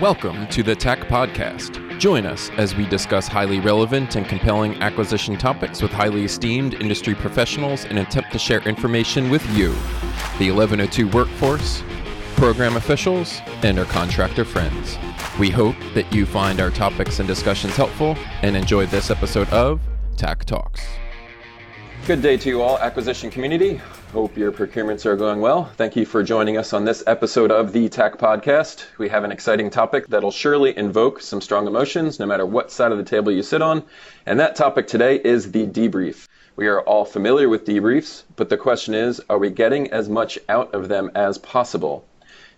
Welcome 0.00 0.46
to 0.46 0.62
the 0.62 0.74
TAC 0.74 1.00
Podcast. 1.08 1.98
Join 1.98 2.24
us 2.24 2.48
as 2.56 2.74
we 2.74 2.86
discuss 2.86 3.28
highly 3.28 3.60
relevant 3.60 4.16
and 4.16 4.26
compelling 4.26 4.80
acquisition 4.80 5.36
topics 5.36 5.82
with 5.82 5.92
highly 5.92 6.24
esteemed 6.24 6.72
industry 6.72 7.14
professionals 7.14 7.84
and 7.84 7.98
attempt 7.98 8.32
to 8.32 8.38
share 8.38 8.62
information 8.66 9.28
with 9.28 9.44
you, 9.54 9.72
the 10.38 10.50
1102 10.50 11.06
workforce, 11.08 11.82
program 12.34 12.76
officials, 12.76 13.42
and 13.62 13.78
our 13.78 13.84
contractor 13.84 14.46
friends. 14.46 14.96
We 15.38 15.50
hope 15.50 15.76
that 15.92 16.10
you 16.14 16.24
find 16.24 16.62
our 16.62 16.70
topics 16.70 17.18
and 17.18 17.28
discussions 17.28 17.76
helpful 17.76 18.16
and 18.40 18.56
enjoy 18.56 18.86
this 18.86 19.10
episode 19.10 19.50
of 19.50 19.82
TAC 20.16 20.46
Talks. 20.46 20.82
Good 22.06 22.22
day 22.22 22.38
to 22.38 22.48
you 22.48 22.62
all, 22.62 22.78
acquisition 22.78 23.30
community. 23.30 23.82
Hope 24.12 24.36
your 24.36 24.50
procurements 24.50 25.06
are 25.06 25.14
going 25.14 25.40
well. 25.40 25.66
Thank 25.76 25.94
you 25.94 26.04
for 26.04 26.24
joining 26.24 26.56
us 26.56 26.72
on 26.72 26.84
this 26.84 27.04
episode 27.06 27.52
of 27.52 27.72
the 27.72 27.88
TAC 27.88 28.18
Podcast. 28.18 28.84
We 28.98 29.08
have 29.08 29.22
an 29.22 29.30
exciting 29.30 29.70
topic 29.70 30.08
that'll 30.08 30.32
surely 30.32 30.76
invoke 30.76 31.20
some 31.20 31.40
strong 31.40 31.68
emotions 31.68 32.18
no 32.18 32.26
matter 32.26 32.44
what 32.44 32.72
side 32.72 32.90
of 32.90 32.98
the 32.98 33.04
table 33.04 33.30
you 33.30 33.44
sit 33.44 33.62
on. 33.62 33.84
And 34.26 34.40
that 34.40 34.56
topic 34.56 34.88
today 34.88 35.20
is 35.22 35.52
the 35.52 35.64
debrief. 35.64 36.26
We 36.56 36.66
are 36.66 36.80
all 36.80 37.04
familiar 37.04 37.48
with 37.48 37.64
debriefs, 37.64 38.24
but 38.34 38.48
the 38.48 38.56
question 38.56 38.94
is 38.94 39.22
are 39.30 39.38
we 39.38 39.48
getting 39.48 39.92
as 39.92 40.08
much 40.08 40.40
out 40.48 40.74
of 40.74 40.88
them 40.88 41.12
as 41.14 41.38
possible? 41.38 42.04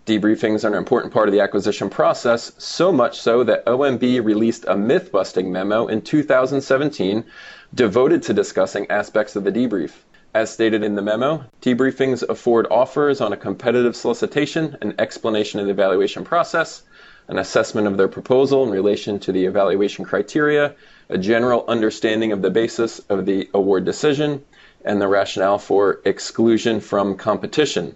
Debriefings 0.07 0.65
are 0.65 0.69
an 0.69 0.75
important 0.75 1.13
part 1.13 1.29
of 1.29 1.35
the 1.35 1.41
acquisition 1.41 1.91
process, 1.91 2.53
so 2.57 2.91
much 2.91 3.21
so 3.21 3.45
that 3.45 3.67
OMB 3.67 4.25
released 4.25 4.65
a 4.69 4.75
myth 4.75 5.13
busting 5.13 5.53
memo 5.53 5.87
in 5.87 6.01
2017 6.01 7.25
devoted 7.75 8.23
to 8.23 8.33
discussing 8.33 8.91
aspects 8.91 9.37
of 9.37 9.45
the 9.45 9.53
debrief. 9.53 9.93
As 10.35 10.51
stated 10.51 10.83
in 10.83 10.95
the 10.95 11.03
memo, 11.03 11.45
debriefings 11.61 12.27
afford 12.27 12.67
offers 12.71 13.21
on 13.21 13.35
a 13.35 13.37
competitive 13.37 13.95
solicitation, 13.95 14.79
an 14.81 14.95
explanation 14.99 15.61
of 15.61 15.67
the 15.67 15.73
evaluation 15.73 16.25
process, 16.25 16.85
an 17.29 17.39
assessment 17.39 17.87
of 17.87 17.99
their 17.99 18.09
proposal 18.09 18.65
in 18.65 18.71
relation 18.71 19.19
to 19.19 19.33
the 19.33 19.45
evaluation 19.45 20.07
criteria, 20.07 20.75
a 21.11 21.19
general 21.19 21.67
understanding 21.69 22.33
of 22.33 22.41
the 22.41 22.49
basis 22.49 22.99
of 23.11 23.27
the 23.27 23.51
award 23.53 23.85
decision, 23.85 24.43
and 24.87 25.03
the 25.03 25.07
rationale 25.07 25.59
for 25.59 26.01
exclusion 26.07 26.81
from 26.81 27.15
competition. 27.15 27.95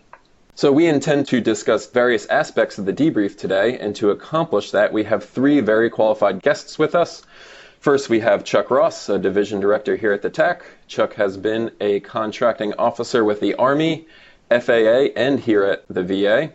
So 0.55 0.71
we 0.71 0.89
intend 0.89 1.29
to 1.29 1.41
discuss 1.41 1.87
various 1.87 2.27
aspects 2.27 2.77
of 2.77 2.85
the 2.85 2.93
debrief 2.93 3.39
today, 3.39 3.79
and 3.79 3.97
to 3.97 4.11
accomplish 4.11 4.73
that, 4.73 4.93
we 4.93 5.05
have 5.05 5.25
three 5.25 5.61
very 5.61 5.89
qualified 5.89 6.43
guests 6.43 6.79
with 6.79 6.95
us. 6.95 7.23
First, 7.81 8.11
we 8.11 8.21
have 8.21 8.45
Chuck 8.45 8.71
Ross, 8.71 9.09
a 9.09 9.19
division 9.19 9.59
director 9.59 9.97
here 9.97 10.13
at 10.13 10.21
the 10.21 10.29
TAC. 10.29 10.67
Chuck 10.89 11.15
has 11.15 11.37
been 11.37 11.71
a 11.81 12.01
contracting 12.01 12.75
officer 12.75 13.25
with 13.25 13.41
the 13.41 13.55
Army, 13.55 14.07
FAA, 14.51 15.09
and 15.17 15.41
here 15.41 15.65
at 15.65 15.85
the 15.89 16.03
VA. 16.03 16.53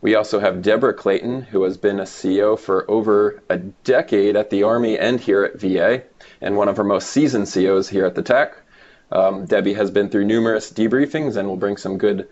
We 0.00 0.14
also 0.14 0.38
have 0.38 0.62
Deborah 0.62 0.94
Clayton, 0.94 1.42
who 1.42 1.64
has 1.64 1.76
been 1.76 1.98
a 1.98 2.06
CO 2.06 2.56
for 2.56 2.88
over 2.90 3.42
a 3.48 3.58
decade 3.58 4.36
at 4.36 4.50
the 4.50 4.62
Army 4.62 4.98
and 4.98 5.18
here 5.18 5.44
at 5.44 5.60
VA, 5.60 6.02
and 6.40 6.56
one 6.56 6.68
of 6.68 6.78
our 6.78 6.84
most 6.84 7.10
seasoned 7.10 7.50
COs 7.52 7.88
here 7.88 8.06
at 8.06 8.14
the 8.14 8.22
TAC. 8.22 8.56
Um, 9.10 9.46
Debbie 9.46 9.74
has 9.74 9.90
been 9.90 10.08
through 10.08 10.26
numerous 10.26 10.70
debriefings 10.70 11.36
and 11.36 11.48
will 11.48 11.56
bring 11.56 11.76
some 11.76 11.98
good 11.98 12.28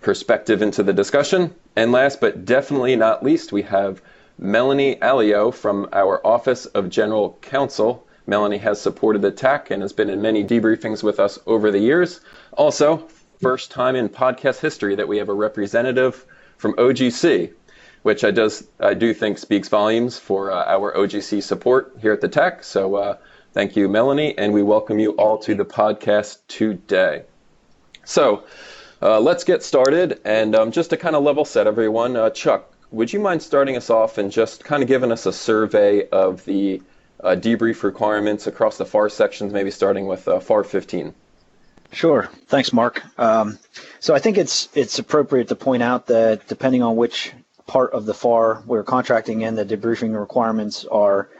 perspective 0.00 0.62
into 0.62 0.82
the 0.82 0.92
discussion. 0.92 1.54
And 1.74 1.90
last 1.90 2.20
but 2.20 2.44
definitely 2.44 2.94
not 2.96 3.24
least, 3.24 3.50
we 3.50 3.62
have 3.62 4.02
Melanie 4.38 5.02
Alio 5.02 5.50
from 5.50 5.88
our 5.92 6.24
Office 6.24 6.66
of 6.66 6.90
General 6.90 7.38
Counsel. 7.42 8.06
Melanie 8.28 8.58
has 8.58 8.78
supported 8.78 9.22
the 9.22 9.30
TAC 9.30 9.70
and 9.70 9.80
has 9.80 9.94
been 9.94 10.10
in 10.10 10.20
many 10.20 10.44
debriefings 10.44 11.02
with 11.02 11.18
us 11.18 11.38
over 11.46 11.70
the 11.70 11.78
years. 11.78 12.20
Also, 12.52 13.08
first 13.40 13.70
time 13.70 13.96
in 13.96 14.06
podcast 14.10 14.60
history 14.60 14.94
that 14.96 15.08
we 15.08 15.16
have 15.16 15.30
a 15.30 15.34
representative 15.34 16.26
from 16.58 16.74
OGC, 16.74 17.50
which 18.02 18.24
I 18.24 18.30
does 18.30 18.68
I 18.80 18.92
do 18.92 19.14
think 19.14 19.38
speaks 19.38 19.68
volumes 19.68 20.18
for 20.18 20.52
uh, 20.52 20.62
our 20.66 20.92
OGC 20.92 21.42
support 21.42 21.96
here 22.02 22.12
at 22.12 22.20
the 22.20 22.28
TAC. 22.28 22.64
So 22.64 22.96
uh, 22.96 23.16
thank 23.54 23.76
you, 23.76 23.88
Melanie, 23.88 24.36
and 24.36 24.52
we 24.52 24.62
welcome 24.62 24.98
you 24.98 25.12
all 25.12 25.38
to 25.38 25.54
the 25.54 25.64
podcast 25.64 26.40
today. 26.48 27.22
So 28.04 28.44
uh, 29.00 29.20
let's 29.20 29.42
get 29.42 29.62
started, 29.62 30.20
and 30.26 30.54
um, 30.54 30.70
just 30.70 30.90
to 30.90 30.98
kind 30.98 31.16
of 31.16 31.22
level 31.22 31.46
set 31.46 31.66
everyone, 31.66 32.14
uh, 32.14 32.28
Chuck, 32.28 32.74
would 32.90 33.10
you 33.10 33.20
mind 33.20 33.40
starting 33.40 33.78
us 33.78 33.88
off 33.88 34.18
and 34.18 34.30
just 34.30 34.64
kind 34.64 34.82
of 34.82 34.88
giving 34.88 35.12
us 35.12 35.24
a 35.24 35.32
survey 35.32 36.06
of 36.10 36.44
the 36.44 36.82
uh, 37.22 37.34
debrief 37.36 37.82
requirements 37.82 38.46
across 38.46 38.78
the 38.78 38.86
FAR 38.86 39.08
sections, 39.08 39.52
maybe 39.52 39.70
starting 39.70 40.06
with 40.06 40.26
uh, 40.28 40.40
FAR 40.40 40.64
15? 40.64 41.14
Sure. 41.92 42.28
Thanks, 42.46 42.72
Mark. 42.72 43.02
Um, 43.18 43.58
so 43.98 44.14
I 44.14 44.18
think 44.18 44.36
it's 44.36 44.68
it's 44.74 44.98
appropriate 44.98 45.48
to 45.48 45.56
point 45.56 45.82
out 45.82 46.06
that 46.08 46.46
depending 46.46 46.82
on 46.82 46.96
which 46.96 47.32
part 47.66 47.92
of 47.92 48.04
the 48.04 48.14
FAR 48.14 48.62
we're 48.66 48.84
contracting 48.84 49.40
in, 49.40 49.54
the 49.54 49.64
debriefing 49.64 50.18
requirements 50.18 50.84
are 50.84 51.30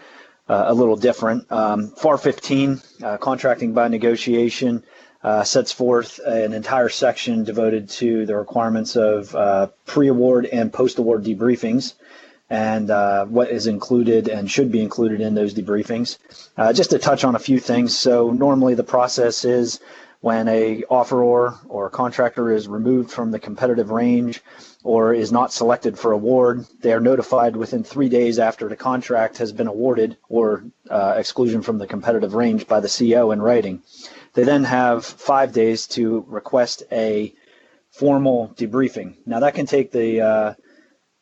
uh, 0.48 0.64
a 0.68 0.74
little 0.74 0.96
different. 0.96 1.50
Um, 1.52 1.88
FAR 1.90 2.16
15, 2.16 2.80
uh, 3.02 3.16
contracting 3.18 3.74
by 3.74 3.88
negotiation, 3.88 4.82
uh, 5.22 5.44
sets 5.44 5.72
forth 5.72 6.18
an 6.24 6.54
entire 6.54 6.88
section 6.88 7.44
devoted 7.44 7.90
to 7.90 8.24
the 8.24 8.36
requirements 8.36 8.96
of 8.96 9.34
uh, 9.34 9.66
pre-award 9.84 10.46
and 10.46 10.72
post-award 10.72 11.24
debriefings 11.24 11.94
and 12.50 12.90
uh, 12.90 13.26
what 13.26 13.50
is 13.50 13.66
included 13.66 14.28
and 14.28 14.50
should 14.50 14.72
be 14.72 14.82
included 14.82 15.20
in 15.20 15.34
those 15.34 15.54
debriefings. 15.54 16.18
Uh, 16.56 16.72
just 16.72 16.90
to 16.90 16.98
touch 16.98 17.24
on 17.24 17.34
a 17.34 17.38
few 17.38 17.58
things. 17.60 17.96
So 17.96 18.30
normally 18.30 18.74
the 18.74 18.84
process 18.84 19.44
is 19.44 19.80
when 20.20 20.48
a 20.48 20.82
offeror 20.90 21.58
or 21.68 21.90
contractor 21.90 22.50
is 22.50 22.66
removed 22.66 23.10
from 23.10 23.30
the 23.30 23.38
competitive 23.38 23.90
range 23.90 24.42
or 24.82 25.14
is 25.14 25.30
not 25.30 25.52
selected 25.52 25.98
for 25.98 26.12
award, 26.12 26.66
they 26.80 26.92
are 26.92 27.00
notified 27.00 27.56
within 27.56 27.84
three 27.84 28.08
days 28.08 28.38
after 28.38 28.68
the 28.68 28.76
contract 28.76 29.38
has 29.38 29.52
been 29.52 29.68
awarded 29.68 30.16
or 30.28 30.64
uh, 30.90 31.14
exclusion 31.16 31.62
from 31.62 31.78
the 31.78 31.86
competitive 31.86 32.34
range 32.34 32.66
by 32.66 32.80
the 32.80 32.88
CO 32.88 33.30
in 33.30 33.40
writing. 33.40 33.82
They 34.34 34.44
then 34.44 34.64
have 34.64 35.04
five 35.04 35.52
days 35.52 35.86
to 35.88 36.24
request 36.26 36.82
a 36.90 37.32
formal 37.90 38.54
debriefing. 38.56 39.16
Now 39.26 39.40
that 39.40 39.54
can 39.54 39.66
take 39.66 39.92
the 39.92 40.20
uh, 40.20 40.54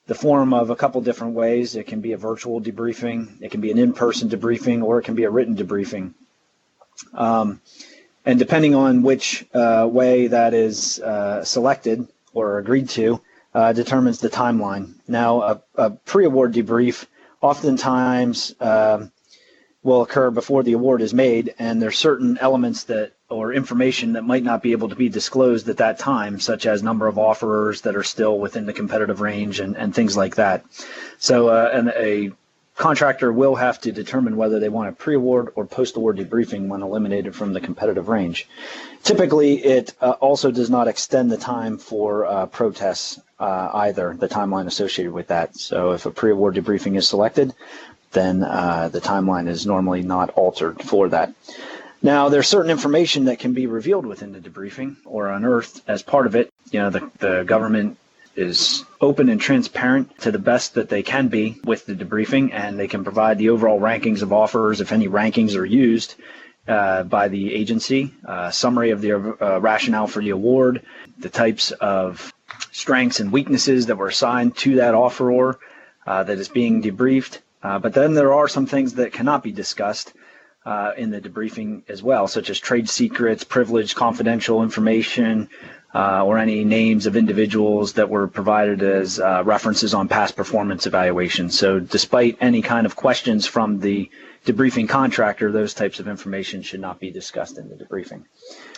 the 0.06 0.14
form 0.14 0.54
of 0.54 0.70
a 0.70 0.76
couple 0.76 1.00
different 1.00 1.34
ways. 1.34 1.76
It 1.76 1.86
can 1.86 2.00
be 2.00 2.12
a 2.12 2.16
virtual 2.16 2.60
debriefing, 2.60 3.40
it 3.40 3.50
can 3.50 3.60
be 3.60 3.70
an 3.70 3.78
in-person 3.78 4.28
debriefing, 4.28 4.82
or 4.82 4.98
it 4.98 5.04
can 5.04 5.14
be 5.14 5.24
a 5.24 5.30
written 5.30 5.56
debriefing. 5.56 6.14
Um, 7.12 7.60
and 8.24 8.38
depending 8.38 8.74
on 8.74 9.02
which 9.02 9.46
uh, 9.54 9.88
way 9.90 10.26
that 10.28 10.54
is 10.54 11.00
uh, 11.00 11.44
selected 11.44 12.08
or 12.32 12.58
agreed 12.58 12.88
to, 12.90 13.20
uh, 13.54 13.72
determines 13.72 14.20
the 14.20 14.28
timeline. 14.28 14.94
Now, 15.08 15.42
a, 15.42 15.62
a 15.76 15.90
pre-award 15.90 16.52
debrief 16.52 17.06
oftentimes 17.40 18.54
um, 18.60 19.12
will 19.82 20.02
occur 20.02 20.30
before 20.30 20.62
the 20.62 20.72
award 20.72 21.00
is 21.00 21.14
made, 21.14 21.54
and 21.58 21.80
there's 21.80 21.96
certain 21.96 22.36
elements 22.38 22.84
that 22.84 23.12
or 23.28 23.52
information 23.52 24.12
that 24.12 24.24
might 24.24 24.44
not 24.44 24.62
be 24.62 24.72
able 24.72 24.88
to 24.88 24.94
be 24.94 25.08
disclosed 25.08 25.68
at 25.68 25.78
that 25.78 25.98
time, 25.98 26.38
such 26.38 26.66
as 26.66 26.82
number 26.82 27.06
of 27.06 27.18
offerers 27.18 27.80
that 27.80 27.96
are 27.96 28.04
still 28.04 28.38
within 28.38 28.66
the 28.66 28.72
competitive 28.72 29.20
range 29.20 29.58
and, 29.58 29.76
and 29.76 29.94
things 29.94 30.16
like 30.16 30.36
that. 30.36 30.64
So, 31.18 31.48
uh, 31.48 31.70
and 31.72 31.88
a 31.96 32.30
contractor 32.76 33.32
will 33.32 33.56
have 33.56 33.80
to 33.80 33.90
determine 33.90 34.36
whether 34.36 34.60
they 34.60 34.68
want 34.68 34.88
a 34.88 34.92
pre-award 34.92 35.48
or 35.56 35.66
post-award 35.66 36.18
debriefing 36.18 36.68
when 36.68 36.82
eliminated 36.82 37.34
from 37.34 37.52
the 37.52 37.60
competitive 37.60 38.08
range. 38.08 38.46
Typically, 39.02 39.54
it 39.64 39.94
uh, 40.00 40.10
also 40.20 40.50
does 40.50 40.70
not 40.70 40.86
extend 40.86 41.30
the 41.32 41.36
time 41.38 41.78
for 41.78 42.26
uh, 42.26 42.46
protests 42.46 43.18
uh, 43.40 43.70
either, 43.74 44.14
the 44.18 44.28
timeline 44.28 44.66
associated 44.66 45.12
with 45.12 45.28
that. 45.28 45.56
So 45.56 45.92
if 45.92 46.06
a 46.06 46.10
pre-award 46.10 46.54
debriefing 46.54 46.96
is 46.96 47.08
selected, 47.08 47.54
then 48.12 48.44
uh, 48.44 48.88
the 48.88 49.00
timeline 49.00 49.48
is 49.48 49.66
normally 49.66 50.02
not 50.02 50.30
altered 50.30 50.80
for 50.82 51.08
that. 51.08 51.34
Now, 52.02 52.28
there's 52.28 52.46
certain 52.46 52.70
information 52.70 53.24
that 53.24 53.38
can 53.38 53.52
be 53.52 53.66
revealed 53.66 54.06
within 54.06 54.32
the 54.32 54.40
debriefing 54.40 54.96
or 55.04 55.28
unearthed 55.28 55.82
as 55.88 56.02
part 56.02 56.26
of 56.26 56.36
it. 56.36 56.52
You 56.70 56.80
know, 56.80 56.90
the, 56.90 57.10
the 57.18 57.44
government 57.44 57.98
is 58.36 58.84
open 59.00 59.30
and 59.30 59.40
transparent 59.40 60.18
to 60.20 60.30
the 60.30 60.38
best 60.38 60.74
that 60.74 60.90
they 60.90 61.02
can 61.02 61.28
be 61.28 61.58
with 61.64 61.86
the 61.86 61.94
debriefing, 61.94 62.52
and 62.52 62.78
they 62.78 62.86
can 62.86 63.02
provide 63.02 63.38
the 63.38 63.48
overall 63.48 63.80
rankings 63.80 64.22
of 64.22 64.32
offers 64.32 64.80
if 64.80 64.92
any 64.92 65.08
rankings 65.08 65.56
are 65.56 65.64
used 65.64 66.16
uh, 66.68 67.02
by 67.04 67.28
the 67.28 67.54
agency, 67.54 68.12
uh, 68.26 68.50
summary 68.50 68.90
of 68.90 69.00
the 69.00 69.12
uh, 69.12 69.60
rationale 69.60 70.06
for 70.06 70.20
the 70.20 70.30
award, 70.30 70.82
the 71.18 71.28
types 71.30 71.70
of 71.72 72.32
strengths 72.72 73.20
and 73.20 73.32
weaknesses 73.32 73.86
that 73.86 73.96
were 73.96 74.08
assigned 74.08 74.56
to 74.56 74.76
that 74.76 74.94
offeror 74.94 75.56
uh, 76.06 76.22
that 76.24 76.38
is 76.38 76.48
being 76.48 76.82
debriefed, 76.82 77.38
uh, 77.62 77.78
but 77.78 77.94
then 77.94 78.14
there 78.14 78.34
are 78.34 78.48
some 78.48 78.66
things 78.66 78.94
that 78.94 79.12
cannot 79.12 79.42
be 79.42 79.52
discussed 79.52 80.12
uh, 80.66 80.90
in 80.98 81.10
the 81.10 81.20
debriefing 81.20 81.88
as 81.88 82.02
well, 82.02 82.26
such 82.26 82.50
as 82.50 82.58
trade 82.58 82.90
secrets, 82.90 83.44
privileged 83.44 83.94
confidential 83.94 84.64
information, 84.64 85.48
uh, 85.94 86.24
or 86.24 86.38
any 86.38 86.64
names 86.64 87.06
of 87.06 87.16
individuals 87.16 87.94
that 87.94 88.10
were 88.10 88.26
provided 88.26 88.82
as 88.82 89.20
uh, 89.20 89.42
references 89.44 89.94
on 89.94 90.08
past 90.08 90.34
performance 90.36 90.84
evaluations. 90.86 91.56
So, 91.56 91.78
despite 91.78 92.36
any 92.40 92.60
kind 92.62 92.84
of 92.84 92.96
questions 92.96 93.46
from 93.46 93.78
the 93.78 94.10
debriefing 94.44 94.88
contractor, 94.88 95.52
those 95.52 95.72
types 95.72 96.00
of 96.00 96.08
information 96.08 96.62
should 96.62 96.80
not 96.80 96.98
be 96.98 97.10
discussed 97.12 97.56
in 97.58 97.68
the 97.68 97.76
debriefing. 97.76 98.24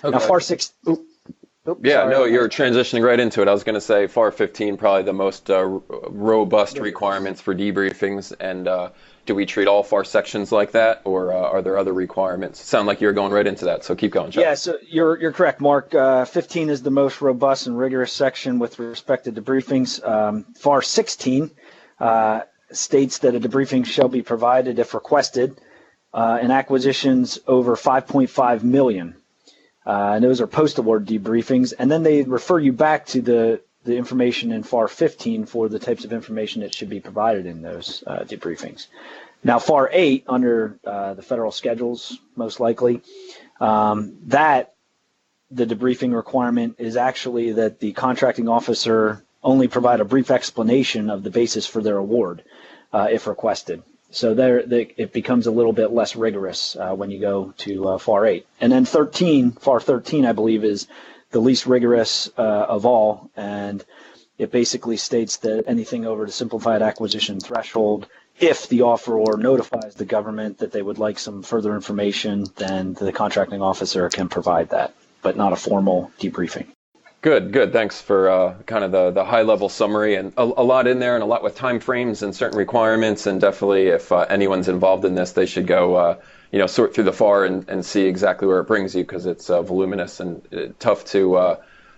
Okay. 0.04 0.10
Now, 0.10 0.18
FAR 0.18 0.40
six. 0.40 0.74
Oops, 0.86 1.80
yeah, 1.82 2.02
sorry. 2.02 2.10
no, 2.12 2.24
you're 2.24 2.48
transitioning 2.48 3.02
right 3.02 3.18
into 3.18 3.42
it. 3.42 3.48
I 3.48 3.52
was 3.52 3.64
going 3.64 3.74
to 3.74 3.80
say 3.80 4.06
FAR 4.06 4.30
15 4.30 4.76
probably 4.76 5.02
the 5.02 5.12
most 5.12 5.50
uh, 5.50 5.64
robust 5.64 6.78
requirements 6.78 7.40
for 7.40 7.54
debriefings, 7.54 8.32
and 8.40 8.68
uh, 8.68 8.90
do 9.28 9.34
we 9.34 9.44
treat 9.44 9.68
all 9.68 9.82
FAR 9.82 10.04
sections 10.04 10.50
like 10.50 10.72
that, 10.72 11.02
or 11.04 11.34
uh, 11.34 11.36
are 11.36 11.60
there 11.60 11.76
other 11.76 11.92
requirements? 11.92 12.64
Sound 12.64 12.86
like 12.86 13.02
you're 13.02 13.12
going 13.12 13.30
right 13.30 13.46
into 13.46 13.66
that, 13.66 13.84
so 13.84 13.94
keep 13.94 14.10
going, 14.10 14.30
John. 14.30 14.42
Yeah, 14.42 14.54
so 14.54 14.78
you're 14.88 15.20
you're 15.20 15.32
correct, 15.32 15.60
Mark. 15.60 15.94
Uh, 15.94 16.24
15 16.24 16.70
is 16.70 16.82
the 16.82 16.90
most 16.90 17.20
robust 17.20 17.66
and 17.66 17.78
rigorous 17.78 18.10
section 18.10 18.58
with 18.58 18.78
respect 18.78 19.26
to 19.26 19.32
debriefings. 19.32 20.02
Um, 20.02 20.46
FAR 20.58 20.80
16 20.80 21.50
uh, 22.00 22.40
states 22.72 23.18
that 23.18 23.34
a 23.34 23.40
debriefing 23.40 23.84
shall 23.84 24.08
be 24.08 24.22
provided 24.22 24.78
if 24.78 24.94
requested 24.94 25.60
uh, 26.14 26.38
in 26.40 26.50
acquisitions 26.50 27.38
over 27.46 27.76
5.5 27.76 28.62
million. 28.62 29.14
Uh, 29.84 30.12
and 30.14 30.24
those 30.24 30.40
are 30.40 30.46
post-award 30.46 31.06
debriefings, 31.06 31.74
and 31.78 31.90
then 31.90 32.02
they 32.02 32.22
refer 32.22 32.58
you 32.58 32.72
back 32.72 33.04
to 33.06 33.20
the 33.20 33.60
the 33.88 33.96
information 33.96 34.52
in 34.52 34.62
FAR 34.62 34.86
15 34.86 35.46
for 35.46 35.68
the 35.68 35.78
types 35.78 36.04
of 36.04 36.12
information 36.12 36.60
that 36.62 36.74
should 36.74 36.88
be 36.90 37.00
provided 37.00 37.46
in 37.46 37.62
those 37.62 38.04
uh, 38.06 38.20
debriefings. 38.20 38.86
Now, 39.42 39.58
FAR 39.58 39.88
8 39.92 40.24
under 40.28 40.78
uh, 40.84 41.14
the 41.14 41.22
federal 41.22 41.50
schedules, 41.50 42.18
most 42.36 42.60
likely, 42.60 43.02
um, 43.60 44.16
that 44.26 44.74
the 45.50 45.66
debriefing 45.66 46.14
requirement 46.14 46.76
is 46.78 46.96
actually 46.96 47.52
that 47.52 47.80
the 47.80 47.92
contracting 47.92 48.48
officer 48.48 49.24
only 49.42 49.68
provide 49.68 50.00
a 50.00 50.04
brief 50.04 50.30
explanation 50.30 51.08
of 51.08 51.22
the 51.22 51.30
basis 51.30 51.66
for 51.66 51.80
their 51.82 51.96
award 51.96 52.42
uh, 52.92 53.08
if 53.10 53.26
requested. 53.26 53.82
So 54.10 54.34
there, 54.34 54.58
it 54.58 55.12
becomes 55.12 55.46
a 55.46 55.50
little 55.50 55.72
bit 55.72 55.92
less 55.92 56.16
rigorous 56.16 56.76
uh, 56.76 56.94
when 56.94 57.10
you 57.10 57.20
go 57.20 57.54
to 57.58 57.88
uh, 57.88 57.98
FAR 57.98 58.26
8. 58.26 58.46
And 58.60 58.72
then 58.72 58.84
13, 58.84 59.52
FAR 59.52 59.80
13, 59.80 60.24
I 60.24 60.32
believe, 60.32 60.64
is 60.64 60.86
the 61.30 61.40
least 61.40 61.66
rigorous 61.66 62.30
uh, 62.38 62.66
of 62.68 62.86
all, 62.86 63.30
and 63.36 63.84
it 64.38 64.52
basically 64.52 64.96
states 64.96 65.38
that 65.38 65.64
anything 65.66 66.06
over 66.06 66.24
the 66.24 66.32
simplified 66.32 66.80
acquisition 66.80 67.40
threshold, 67.40 68.06
if 68.38 68.68
the 68.68 68.80
offeror 68.80 69.38
notifies 69.38 69.96
the 69.96 70.04
government 70.04 70.58
that 70.58 70.72
they 70.72 70.82
would 70.82 70.98
like 70.98 71.18
some 71.18 71.42
further 71.42 71.74
information, 71.74 72.46
then 72.56 72.94
the 72.94 73.12
contracting 73.12 73.60
officer 73.60 74.08
can 74.08 74.28
provide 74.28 74.70
that, 74.70 74.94
but 75.22 75.36
not 75.36 75.52
a 75.52 75.56
formal 75.56 76.10
debriefing. 76.20 76.66
Good, 77.20 77.52
good. 77.52 77.72
Thanks 77.72 78.00
for 78.00 78.30
uh, 78.30 78.54
kind 78.66 78.84
of 78.84 78.92
the, 78.92 79.10
the 79.10 79.24
high 79.24 79.42
level 79.42 79.68
summary 79.68 80.14
and 80.14 80.32
a, 80.36 80.42
a, 80.42 80.62
lot 80.62 80.86
in 80.86 81.00
there 81.00 81.14
and 81.14 81.22
a 81.22 81.26
lot 81.26 81.42
with 81.42 81.56
time 81.56 81.80
frames 81.80 82.22
and 82.22 82.34
certain 82.34 82.56
requirements. 82.56 83.26
And 83.26 83.40
definitely, 83.40 83.88
if 83.88 84.12
uh, 84.12 84.20
anyone's 84.30 84.68
involved 84.68 85.04
in 85.04 85.16
this, 85.16 85.32
they 85.32 85.46
should 85.46 85.66
go, 85.66 85.96
uh, 85.96 86.18
you 86.52 86.58
know, 86.58 86.66
sort 86.66 86.94
through 86.94 87.04
the 87.04 87.12
FAR 87.12 87.44
and, 87.44 87.68
and 87.68 87.84
see 87.84 88.06
exactly 88.06 88.48
where 88.48 88.60
it 88.60 88.64
brings 88.64 88.94
you 88.94 89.02
because 89.02 89.26
it's 89.26 89.50
uh, 89.50 89.62
voluminous 89.62 90.20
and 90.20 90.42
uh, 90.52 90.72
tough 90.78 91.04
to 91.06 91.36
uh, 91.36 91.56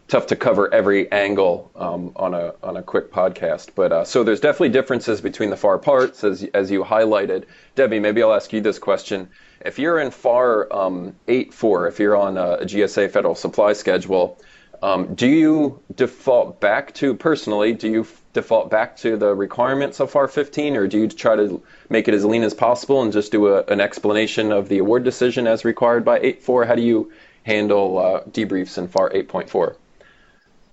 tough 0.08 0.26
to 0.26 0.37
cover 0.37 0.73
every 0.75 1.11
angle 1.12 1.70
um, 1.76 2.12
on 2.17 2.35
a 2.35 2.55
on 2.62 2.76
a 2.76 2.82
quick 2.82 3.12
podcast. 3.12 3.70
But 3.75 4.06
so 4.06 4.25
there's 4.25 4.41
definitely 4.41 4.70
differences 4.70 5.20
between 5.20 5.50
the 5.50 5.56
FAR 5.56 5.79
parts, 5.79 6.25
as 6.25 6.43
as 6.55 6.70
you 6.70 6.85
highlighted. 6.85 7.44
Debbie, 7.76 8.00
maybe 8.00 8.23
I'll 8.23 8.35
ask 8.35 8.52
you 8.52 8.61
this 8.61 8.79
question. 8.79 9.29
If 9.64 9.79
you're 9.79 10.00
in 10.00 10.11
FAR 10.11 10.73
um, 10.75 11.14
8.4, 11.29 11.88
if 11.88 12.00
you're 12.00 12.17
on 12.17 12.38
a 12.38 12.58
GSA 12.62 13.11
federal 13.11 13.35
supply 13.35 13.75
schedule, 13.75 14.41
um, 14.82 15.14
do 15.14 15.26
you 15.26 15.81
default 15.94 16.61
back 16.61 16.94
to 16.94 17.14
personally? 17.14 17.75
Do 17.75 17.91
you 17.91 18.06
default 18.32 18.71
back 18.71 18.97
to 18.99 19.17
the 19.17 19.35
requirements 19.35 20.00
of 20.00 20.11
FAR 20.11 20.29
15, 20.29 20.77
or 20.77 20.87
do 20.87 20.99
you 20.99 21.09
try 21.09 21.37
to 21.37 21.62
make 21.88 22.09
it 22.09 22.15
as 22.15 22.25
lean 22.25 22.43
as 22.43 22.55
possible 22.55 23.03
and 23.03 23.12
just 23.12 23.32
do 23.32 23.49
a, 23.49 23.65
an 23.65 23.81
explanation 23.81 24.53
of 24.53 24.69
the 24.69 24.79
award 24.79 25.05
decision 25.05 25.47
as 25.47 25.65
required 25.65 26.05
by 26.05 26.21
8.4? 26.21 26.67
How 26.67 26.75
do 26.75 26.82
you 26.82 27.12
handle 27.44 27.99
uh, 27.99 28.21
debriefs 28.31 28.79
in 28.79 28.88
FAR 28.88 29.11
8.4? 29.11 29.77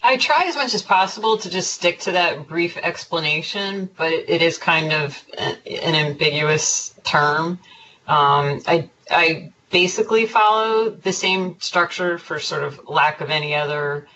I 0.04 0.18
try 0.18 0.44
as 0.44 0.56
much 0.56 0.74
as 0.74 0.83
possible 0.83 1.38
to 1.39 1.50
just 1.50 1.74
stick 1.74 2.00
to 2.01 2.12
that 2.12 2.48
brief 2.48 2.77
explanation, 2.77 3.89
but 3.98 4.12
it, 4.13 4.42
is 4.42 4.57
kind 4.57 4.94
of 4.94 5.21
an 5.38 5.95
ambiguous 5.95 6.94
term. 7.04 7.59
Um, 8.07 8.62
I 8.68 8.89
I 9.09 9.51
basically 9.69 10.25
follow 10.25 10.89
the 10.89 11.12
same 11.12 11.59
structure 11.59 12.18
for 12.18 12.39
sort 12.39 12.63
of 12.63 12.88
lack 12.88 13.21
of 13.21 13.30
any 13.30 13.56
other 13.56 14.07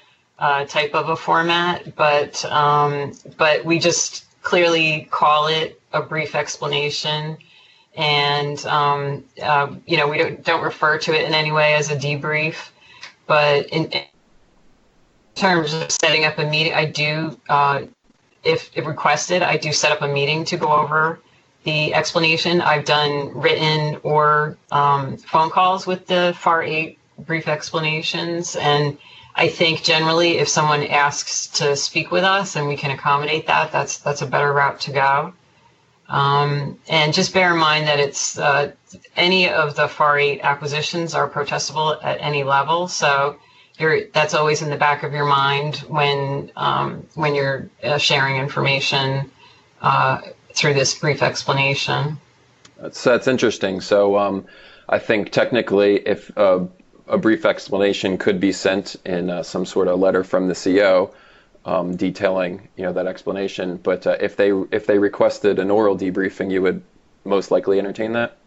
uh, 0.42 0.66
type 0.66 0.94
of 0.96 1.10
a 1.10 1.16
format, 1.16 1.96
but 1.96 2.44
um, 2.46 3.14
but 3.38 3.64
we 3.64 3.80
just 3.80 4.26
clearly 4.42 5.08
call 5.12 5.48
it 5.48 5.80
a 5.94 6.02
brief 6.02 6.36
explanation, 6.36 7.38
and 7.96 8.66
um, 8.66 9.24
uh, 9.42 9.74
you 9.86 9.98
know 9.98 10.08
we 10.08 10.18
don't 10.18 10.44
don't 10.44 10.64
refer 10.64 10.98
to 10.98 11.14
it 11.14 11.26
in 11.26 11.34
any 11.34 11.52
way 11.52 11.76
as 11.76 11.92
a 11.92 11.96
debrief, 11.96 12.72
but 13.28 13.68
in, 13.68 13.86
in 13.86 14.04
terms 15.36 15.74
of 15.74 15.92
setting 15.92 16.26
up 16.26 16.38
a 16.40 16.46
meeting, 16.46 16.74
I 16.74 16.86
do. 16.86 17.40
Uh, 17.48 17.84
if, 18.44 18.72
if 18.76 18.88
requested, 18.88 19.44
I 19.44 19.58
do 19.58 19.72
set 19.72 19.92
up 19.92 20.02
a 20.02 20.08
meeting 20.08 20.44
to 20.46 20.58
go 20.58 20.72
over 20.72 21.20
the 21.64 21.94
explanation. 21.94 22.60
I've 22.60 22.86
done 22.86 23.32
written 23.40 24.00
or 24.02 24.58
um, 24.72 25.18
phone 25.18 25.52
calls 25.52 25.86
with 25.86 26.08
the 26.08 26.36
FAR 26.40 26.64
8 26.64 26.98
brief 27.20 27.48
explanations. 27.48 28.56
And 28.56 28.98
I 29.36 29.48
think 29.48 29.84
generally, 29.84 30.38
if 30.38 30.50
someone 30.50 30.84
asks 30.84 31.48
to 31.60 31.76
speak 31.76 32.12
with 32.12 32.24
us 32.24 32.56
and 32.56 32.68
we 32.68 32.76
can 32.76 32.92
accommodate 32.92 33.48
that, 33.48 33.72
that's 33.72 34.00
that's 34.00 34.22
a 34.22 34.28
better 34.28 34.52
route 34.52 34.80
to 34.82 34.92
go. 34.92 35.34
Um, 36.10 36.78
and 36.90 37.14
just 37.14 37.34
bear 37.34 37.54
in 37.54 37.60
mind 37.60 37.88
that 37.88 38.00
it's 38.00 38.38
uh, 38.38 38.74
any 39.16 39.48
of 39.50 39.78
the 39.78 39.88
FAR 39.88 40.20
8 40.20 40.42
acquisitions 40.42 41.14
are 41.14 41.30
protestable 41.30 41.98
at 42.04 42.20
any 42.20 42.44
level. 42.44 42.90
So 42.90 43.38
that's 44.14 44.34
always 44.34 44.62
in 44.62 44.70
the 44.70 44.78
back 44.78 45.04
of 45.04 45.14
your 45.14 45.26
mind 45.26 45.78
when 45.88 46.52
um, 46.56 47.08
when 47.16 47.34
you're 47.34 47.70
uh, 47.84 47.98
sharing 47.98 48.36
information 48.36 49.32
uh, 49.82 50.22
through 50.54 50.74
this 50.74 50.94
brief 51.00 51.24
explanation. 51.24 52.18
That's 52.78 53.04
that's 53.04 53.28
interesting. 53.28 53.82
So 53.82 54.18
um, 54.18 54.46
I 54.90 55.00
think 55.00 55.32
technically, 55.32 55.96
if 56.08 56.36
uh, 56.38 56.66
a 57.08 57.18
brief 57.18 57.46
explanation 57.46 58.18
could 58.18 58.40
be 58.40 58.52
sent 58.52 58.96
in 59.06 59.30
uh, 59.30 59.44
some 59.44 59.66
sort 59.66 59.88
of 59.88 60.00
letter 60.00 60.24
from 60.24 60.48
the 60.48 60.56
CO 60.56 61.14
um, 61.66 61.96
detailing, 61.96 62.68
you 62.76 62.84
know, 62.84 62.94
that 62.94 63.08
explanation. 63.08 63.78
But 63.78 64.08
uh, 64.08 64.18
if 64.20 64.36
they 64.36 64.52
if 64.72 64.86
they 64.86 64.98
requested 64.98 65.60
an 65.60 65.70
oral 65.72 65.98
debriefing, 65.98 66.52
you 66.52 66.62
would 66.62 66.82
most 67.24 67.52
likely 67.52 67.80
entertain 67.80 68.14
that. 68.14 68.38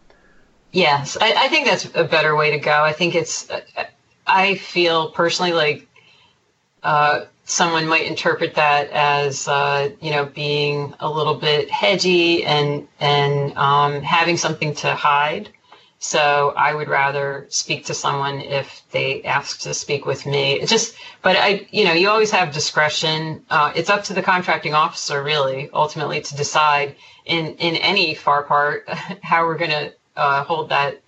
Yes, 0.72 1.16
I, 1.20 1.32
I 1.44 1.48
think 1.48 1.66
that's 1.66 1.84
a 1.94 2.04
better 2.04 2.34
way 2.34 2.50
to 2.50 2.58
go. 2.58 2.82
I 2.82 2.92
think 2.92 3.14
it's. 3.14 3.48
I 4.26 4.56
feel 4.56 5.10
personally 5.10 5.52
like 5.52 5.86
uh, 6.82 7.26
someone 7.44 7.86
might 7.86 8.06
interpret 8.06 8.54
that 8.56 8.90
as 8.90 9.46
uh, 9.46 9.90
you 10.00 10.10
know 10.10 10.24
being 10.24 10.94
a 11.00 11.08
little 11.08 11.36
bit 11.36 11.70
hedgy 11.70 12.44
and 12.44 12.88
and 12.98 13.56
um, 13.56 14.02
having 14.02 14.36
something 14.36 14.74
to 14.76 14.94
hide. 14.94 15.48
So 16.06 16.52
I 16.54 16.74
would 16.74 16.88
rather 16.88 17.46
speak 17.48 17.86
to 17.86 17.94
someone 17.94 18.40
if 18.40 18.82
they 18.90 19.22
ask 19.22 19.60
to 19.60 19.72
speak 19.72 20.04
with 20.04 20.26
me. 20.26 20.62
Just, 20.66 20.94
but 21.22 21.34
I, 21.36 21.66
you 21.70 21.84
know, 21.84 21.94
you 21.94 22.10
always 22.10 22.30
have 22.30 22.52
discretion. 22.52 23.42
Uh, 23.48 23.72
it's 23.74 23.88
up 23.88 24.04
to 24.04 24.12
the 24.12 24.22
contracting 24.22 24.74
officer, 24.74 25.22
really, 25.22 25.70
ultimately, 25.72 26.20
to 26.20 26.36
decide 26.36 26.96
in 27.24 27.54
in 27.56 27.76
any 27.76 28.14
FAR 28.14 28.42
part 28.42 28.86
how 29.22 29.46
we're 29.46 29.56
going 29.56 29.70
to 29.70 29.94
uh, 30.14 30.44
hold 30.44 30.68
that 30.68 31.00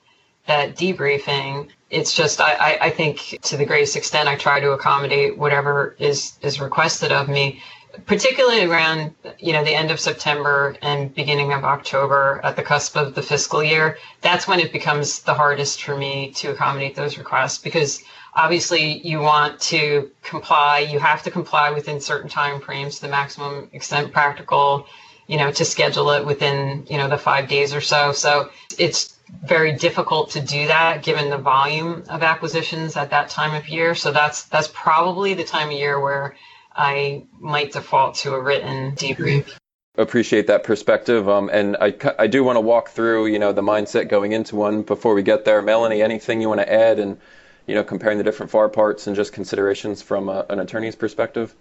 that 0.47 0.77
debriefing 0.77 1.69
it's 1.91 2.13
just 2.15 2.41
I, 2.41 2.79
I 2.81 2.91
think 2.91 3.39
to 3.43 3.57
the 3.57 3.65
greatest 3.65 3.97
extent 3.97 4.29
I 4.29 4.35
try 4.37 4.59
to 4.61 4.73
accommodate 4.73 5.39
whatever 5.39 5.95
is 5.99 6.37
is 6.43 6.61
requested 6.61 7.13
of 7.13 7.29
me, 7.29 7.63
particularly 8.05 8.65
around 8.65 9.15
you 9.39 9.53
know 9.53 9.65
the 9.65 9.75
end 9.75 9.91
of 9.91 9.99
September 9.99 10.77
and 10.83 11.15
beginning 11.15 11.53
of 11.53 11.65
October 11.65 12.41
at 12.45 12.57
the 12.57 12.63
cusp 12.63 12.97
of 12.97 13.15
the 13.15 13.23
fiscal 13.23 13.63
year. 13.63 13.99
That's 14.21 14.47
when 14.47 14.61
it 14.61 14.73
becomes 14.73 15.23
the 15.23 15.35
hardest 15.35 15.83
for 15.83 15.97
me 15.97 16.33
to 16.33 16.51
accommodate 16.51 16.95
those 16.95 17.19
requests 17.19 17.59
because 17.59 18.03
obviously 18.35 18.99
you 19.07 19.21
want 19.21 19.61
to 19.61 20.11
comply. 20.23 20.81
You 20.81 20.99
have 20.99 21.23
to 21.25 21.31
comply 21.31 21.71
within 21.71 22.01
certain 22.01 22.29
time 22.29 22.61
frames 22.61 22.97
to 22.97 23.03
the 23.03 23.09
maximum 23.09 23.69
extent 23.73 24.13
practical. 24.13 24.87
You 25.27 25.39
know 25.39 25.51
to 25.51 25.65
schedule 25.65 26.11
it 26.11 26.25
within 26.25 26.87
you 26.89 26.99
know 26.99 27.09
the 27.09 27.19
five 27.19 27.49
days 27.49 27.75
or 27.75 27.81
so. 27.81 28.13
So 28.13 28.51
it's 28.79 29.17
very 29.45 29.73
difficult 29.73 30.31
to 30.31 30.41
do 30.41 30.67
that 30.69 31.03
given 31.03 31.31
the 31.31 31.39
volume 31.39 32.05
of 32.09 32.23
acquisitions 32.23 32.97
at 32.97 33.11
that 33.11 33.29
time 33.29 33.55
of 33.55 33.69
year. 33.69 33.95
So 33.95 34.13
that's 34.13 34.45
that's 34.45 34.69
probably 34.73 35.35
the 35.35 35.45
time 35.45 35.69
of 35.69 35.75
year 35.75 35.99
where 35.99 36.37
I 36.77 37.25
might 37.41 37.73
default 37.73 38.17
to 38.17 38.35
a 38.35 38.41
written 38.41 38.93
debrief. 38.93 39.57
Appreciate 39.99 40.47
that 40.49 40.63
perspective, 40.63 41.27
um, 41.27 41.49
and 41.51 41.77
I, 41.81 41.95
I 42.19 42.27
do 42.27 42.45
want 42.45 42.57
to 42.57 42.61
walk 42.61 42.91
through 42.91 43.27
you 43.27 43.39
know 43.39 43.53
the 43.53 43.63
mindset 43.63 44.09
going 44.09 44.33
into 44.33 44.55
one 44.55 44.83
before 44.83 45.15
we 45.15 45.23
get 45.23 45.47
there. 45.47 45.63
Melanie, 45.63 46.03
anything 46.03 46.43
you 46.43 46.49
want 46.49 46.61
to 46.61 46.71
add, 46.71 46.99
and 46.99 47.19
you 47.67 47.75
know 47.75 47.83
comparing 47.83 48.19
the 48.19 48.25
different 48.25 48.53
FAR 48.53 48.69
parts 48.69 49.07
and 49.07 49.17
just 49.17 49.33
considerations 49.33 50.03
from 50.03 50.29
a, 50.29 50.45
an 50.51 50.61
attorney's 50.61 50.97
perspective. 50.97 51.55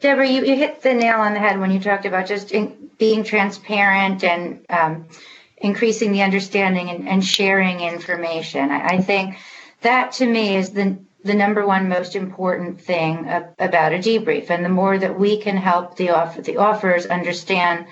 Deborah, 0.00 0.28
you, 0.28 0.44
you 0.44 0.56
hit 0.56 0.82
the 0.82 0.94
nail 0.94 1.20
on 1.20 1.34
the 1.34 1.40
head 1.40 1.60
when 1.60 1.70
you 1.70 1.78
talked 1.78 2.06
about 2.06 2.26
just 2.26 2.52
being 2.98 3.22
transparent 3.22 4.24
and 4.24 4.64
um, 4.68 5.06
increasing 5.58 6.12
the 6.12 6.22
understanding 6.22 6.90
and, 6.90 7.08
and 7.08 7.24
sharing 7.24 7.80
information. 7.80 8.70
I, 8.70 8.86
I, 8.86 9.00
think 9.00 9.36
that 9.82 10.12
to 10.12 10.26
me 10.26 10.56
is 10.56 10.70
the 10.70 10.98
the 11.24 11.34
number 11.34 11.66
one 11.66 11.88
most 11.88 12.14
important 12.14 12.80
thing 12.80 13.26
about 13.58 13.92
a 13.92 13.98
debrief. 13.98 14.50
And 14.50 14.64
the 14.64 14.68
more 14.68 14.96
that 14.96 15.18
we 15.18 15.40
can 15.40 15.56
help 15.56 15.96
the 15.96 16.10
offer, 16.10 16.42
the 16.42 16.58
offers 16.58 17.06
understand 17.06 17.86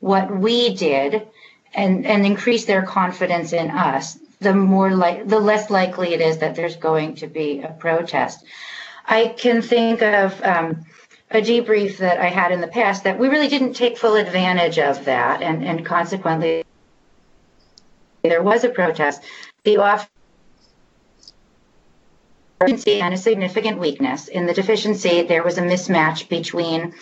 what 0.00 0.36
we 0.36 0.74
did 0.74 1.28
and, 1.72 2.04
and 2.04 2.26
increase 2.26 2.64
their 2.64 2.82
confidence 2.82 3.52
in 3.52 3.70
us, 3.70 4.18
the 4.40 4.52
more 4.52 4.90
like 4.94 5.28
the 5.28 5.38
less 5.38 5.70
likely 5.70 6.12
it 6.12 6.20
is 6.20 6.38
that 6.38 6.56
there's 6.56 6.76
going 6.76 7.14
to 7.16 7.28
be 7.28 7.62
a 7.62 7.68
protest. 7.68 8.44
I 9.06 9.28
can 9.28 9.62
think 9.62 10.02
of 10.02 10.42
um, 10.42 10.84
a 11.30 11.40
debrief 11.40 11.98
that 11.98 12.18
I 12.18 12.26
had 12.26 12.50
in 12.50 12.60
the 12.60 12.66
past 12.66 13.04
that 13.04 13.18
we 13.18 13.28
really 13.28 13.48
didn't 13.48 13.74
take 13.74 13.96
full 13.96 14.16
advantage 14.16 14.80
of 14.80 15.04
that, 15.04 15.40
and, 15.40 15.64
and 15.64 15.86
consequently 15.86 16.64
there 18.24 18.42
was 18.42 18.64
a 18.64 18.68
protest. 18.68 19.22
The 19.62 19.76
off 19.76 20.10
deficiency 22.66 23.00
and 23.00 23.14
a 23.14 23.18
significant 23.18 23.78
weakness. 23.78 24.28
In 24.28 24.46
the 24.46 24.54
deficiency, 24.54 25.22
there 25.22 25.42
was 25.42 25.58
a 25.58 25.62
mismatch 25.62 26.28
between 26.28 26.94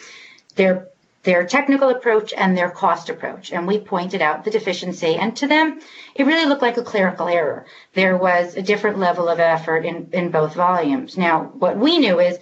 their 0.57 0.89
their 1.23 1.47
technical 1.47 1.91
approach 1.91 2.33
and 2.33 2.57
their 2.57 2.71
cost 2.71 3.11
approach. 3.11 3.53
And 3.53 3.67
we 3.67 3.79
pointed 3.79 4.23
out 4.23 4.45
the 4.45 4.51
deficiency. 4.51 5.17
And 5.17 5.37
to 5.37 5.47
them, 5.47 5.81
it 6.15 6.25
really 6.25 6.47
looked 6.47 6.63
like 6.63 6.79
a 6.79 6.83
clerical 6.83 7.29
error. 7.29 7.67
There 7.93 8.17
was 8.17 8.57
a 8.57 8.63
different 8.63 8.99
level 8.99 9.29
of 9.29 9.39
effort 9.39 9.85
in, 9.85 10.09
in 10.13 10.31
both 10.31 10.55
volumes. 10.55 11.19
Now, 11.19 11.45
what 11.59 11.77
we 11.77 11.99
knew 11.99 12.21
is 12.21 12.39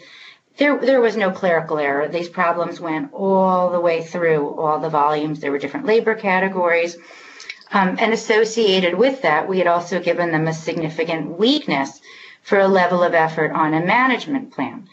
there, 0.59 0.79
there 0.79 1.01
was 1.01 1.17
no 1.17 1.33
clerical 1.33 1.79
error. 1.79 2.09
These 2.09 2.29
problems 2.29 2.81
went 2.81 3.13
all 3.13 3.71
the 3.71 3.81
way 3.81 4.03
through 4.05 4.49
all 4.55 4.79
the 4.79 4.91
volumes. 4.91 5.41
There 5.41 5.51
were 5.51 5.59
different 5.59 5.87
labor 5.87 6.15
categories. 6.15 6.97
Um, 7.73 7.97
and 7.99 8.13
associated 8.13 8.95
with 8.95 9.23
that, 9.23 9.49
we 9.49 9.59
had 9.59 9.67
also 9.67 10.01
given 10.01 10.31
them 10.31 10.47
a 10.47 10.55
significant 10.55 11.37
weakness 11.37 12.01
for 12.49 12.59
a 12.59 12.67
level 12.67 13.03
of 13.03 13.13
effort 13.13 13.53
on 13.53 13.75
a 13.75 13.85
management 13.85 14.51
plan. 14.53 14.89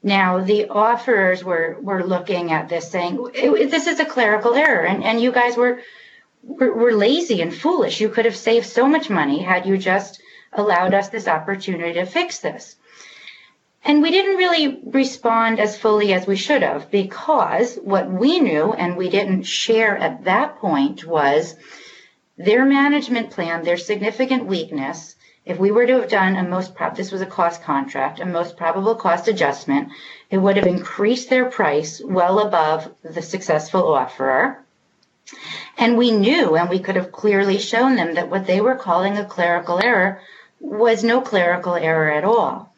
Now, 0.00 0.38
the 0.44 0.68
offerers 0.68 1.42
were, 1.42 1.76
were 1.82 2.04
looking 2.04 2.52
at 2.52 2.68
this 2.68 2.88
saying, 2.88 3.16
this 3.34 3.88
is 3.88 3.98
a 3.98 4.04
clerical 4.04 4.54
error, 4.54 4.86
and, 4.86 5.02
and 5.02 5.20
you 5.20 5.32
guys 5.32 5.56
were, 5.56 5.80
were, 6.44 6.72
were 6.72 6.92
lazy 6.92 7.42
and 7.42 7.52
foolish. 7.52 8.00
You 8.00 8.10
could 8.10 8.26
have 8.26 8.36
saved 8.36 8.66
so 8.66 8.86
much 8.86 9.10
money 9.10 9.42
had 9.42 9.66
you 9.66 9.76
just 9.76 10.22
allowed 10.52 10.94
us 10.94 11.08
this 11.08 11.26
opportunity 11.26 11.94
to 11.94 12.06
fix 12.06 12.38
this. 12.38 12.76
And 13.84 14.00
we 14.00 14.12
didn't 14.12 14.36
really 14.36 14.80
respond 14.84 15.58
as 15.58 15.76
fully 15.76 16.12
as 16.12 16.28
we 16.28 16.36
should 16.36 16.62
have 16.62 16.92
because 16.92 17.74
what 17.74 18.08
we 18.08 18.38
knew 18.38 18.72
and 18.72 18.96
we 18.96 19.10
didn't 19.10 19.42
share 19.42 19.96
at 19.96 20.24
that 20.24 20.58
point 20.58 21.04
was 21.04 21.56
their 22.38 22.64
management 22.64 23.30
plan, 23.30 23.64
their 23.64 23.78
significant 23.78 24.46
weakness 24.46 25.16
if 25.50 25.58
we 25.58 25.72
were 25.72 25.84
to 25.84 26.00
have 26.00 26.08
done 26.08 26.36
a 26.36 26.44
most 26.44 26.72
this 26.94 27.10
was 27.10 27.20
a 27.20 27.26
cost 27.26 27.64
contract, 27.64 28.20
a 28.20 28.24
most 28.24 28.56
probable 28.56 28.94
cost 28.94 29.26
adjustment, 29.26 29.88
it 30.30 30.38
would 30.38 30.56
have 30.56 30.66
increased 30.66 31.28
their 31.28 31.46
price 31.46 32.00
well 32.04 32.38
above 32.38 32.88
the 33.02 33.20
successful 33.20 33.92
offerer. 33.92 34.64
And 35.76 35.98
we 35.98 36.12
knew, 36.12 36.56
and 36.56 36.70
we 36.70 36.78
could 36.78 36.94
have 36.94 37.10
clearly 37.10 37.58
shown 37.58 37.96
them 37.96 38.14
that 38.14 38.30
what 38.30 38.46
they 38.46 38.60
were 38.60 38.76
calling 38.76 39.18
a 39.18 39.24
clerical 39.24 39.80
error 39.82 40.20
was 40.60 41.02
no 41.02 41.20
clerical 41.20 41.74
error 41.74 42.12
at 42.12 42.24
all. 42.24 42.72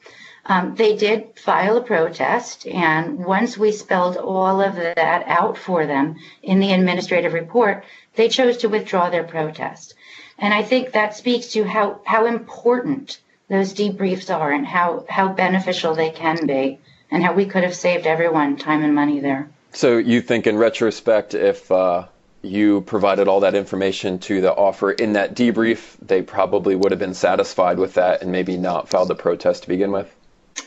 Um, 0.47 0.75
they 0.75 0.97
did 0.97 1.39
file 1.39 1.77
a 1.77 1.83
protest, 1.83 2.67
and 2.67 3.25
once 3.25 3.59
we 3.59 3.71
spelled 3.73 4.17
all 4.17 4.63
of 4.63 4.77
that 4.77 5.25
out 5.27 5.59
for 5.59 5.85
them 5.85 6.17
in 6.43 6.59
the 6.59 6.73
administrative 6.73 7.35
report, 7.35 7.85
they 8.17 8.29
chose 8.29 8.57
to 8.59 8.69
withdraw 8.71 9.11
their 9.11 9.25
protest. 9.25 9.95
And 10.43 10.53
I 10.53 10.65
think 10.65 10.93
that 10.93 11.15
speaks 11.15 11.53
to 11.53 11.63
how, 11.63 12.01
how 12.05 12.27
important 12.27 13.21
those 13.49 13.73
debriefs 13.73 14.29
are 14.29 14.51
and 14.51 14.67
how, 14.67 15.07
how 15.09 15.33
beneficial 15.33 15.95
they 15.95 16.11
can 16.11 16.47
be 16.47 16.81
and 17.13 17.23
how 17.23 17.33
we 17.33 17.47
could 17.47 17.63
have 17.63 17.77
saved 17.77 18.09
everyone 18.09 18.57
time 18.57 18.83
and 18.83 18.93
money 18.93 19.21
there. 19.21 19.49
So 19.73 19.99
you 19.99 20.21
think 20.21 20.49
in 20.49 20.57
retrospect, 20.57 21.35
if 21.35 21.71
uh, 21.71 22.07
you 22.43 22.81
provided 22.81 23.29
all 23.29 23.41
that 23.41 23.55
information 23.55 24.19
to 24.21 24.41
the 24.41 24.53
offer 24.53 24.91
in 24.91 25.13
that 25.13 25.37
debrief, 25.37 25.97
they 26.03 26.23
probably 26.23 26.75
would 26.75 26.91
have 26.91 26.99
been 26.99 27.15
satisfied 27.15 27.79
with 27.79 27.95
that 27.95 28.23
and 28.23 28.33
maybe 28.33 28.57
not 28.57 28.89
filed 28.89 29.13
a 29.13 29.15
protest 29.15 29.63
to 29.63 29.69
begin 29.69 29.93
with? 29.93 30.13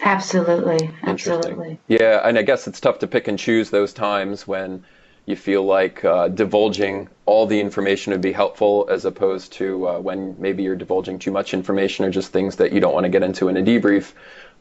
Absolutely. 0.02 0.90
Absolutely. 1.04 1.80
Yeah, 1.90 2.22
and 2.24 2.40
I 2.40 2.44
guess 2.44 2.68
it's 2.68 2.80
tough 2.80 3.00
to 3.00 3.08
pick 3.08 3.28
and 3.28 3.38
choose 3.38 3.72
those 3.72 3.92
times 3.92 4.48
when 4.48 4.86
you 5.26 5.36
feel 5.36 5.64
like 5.64 6.06
uh, 6.06 6.28
divulging 6.28 7.10
all 7.26 7.48
the 7.48 7.60
information 7.60 8.12
would 8.12 8.22
be 8.22 8.32
helpful 8.32 8.88
as 8.90 9.06
opposed 9.06 9.54
to 9.54 9.88
uh, 9.88 10.00
when 10.00 10.36
maybe 10.40 10.64
you're 10.64 10.76
divulging 10.76 11.18
too 11.18 11.32
much 11.32 11.54
information 11.54 12.06
or 12.06 12.12
just 12.12 12.32
things 12.32 12.58
that 12.58 12.72
you 12.72 12.80
don't 12.80 12.94
want 12.94 13.06
to 13.06 13.10
get 13.10 13.24
into 13.24 13.48
in 13.48 13.58
a 13.58 13.62
debrief. 13.62 14.14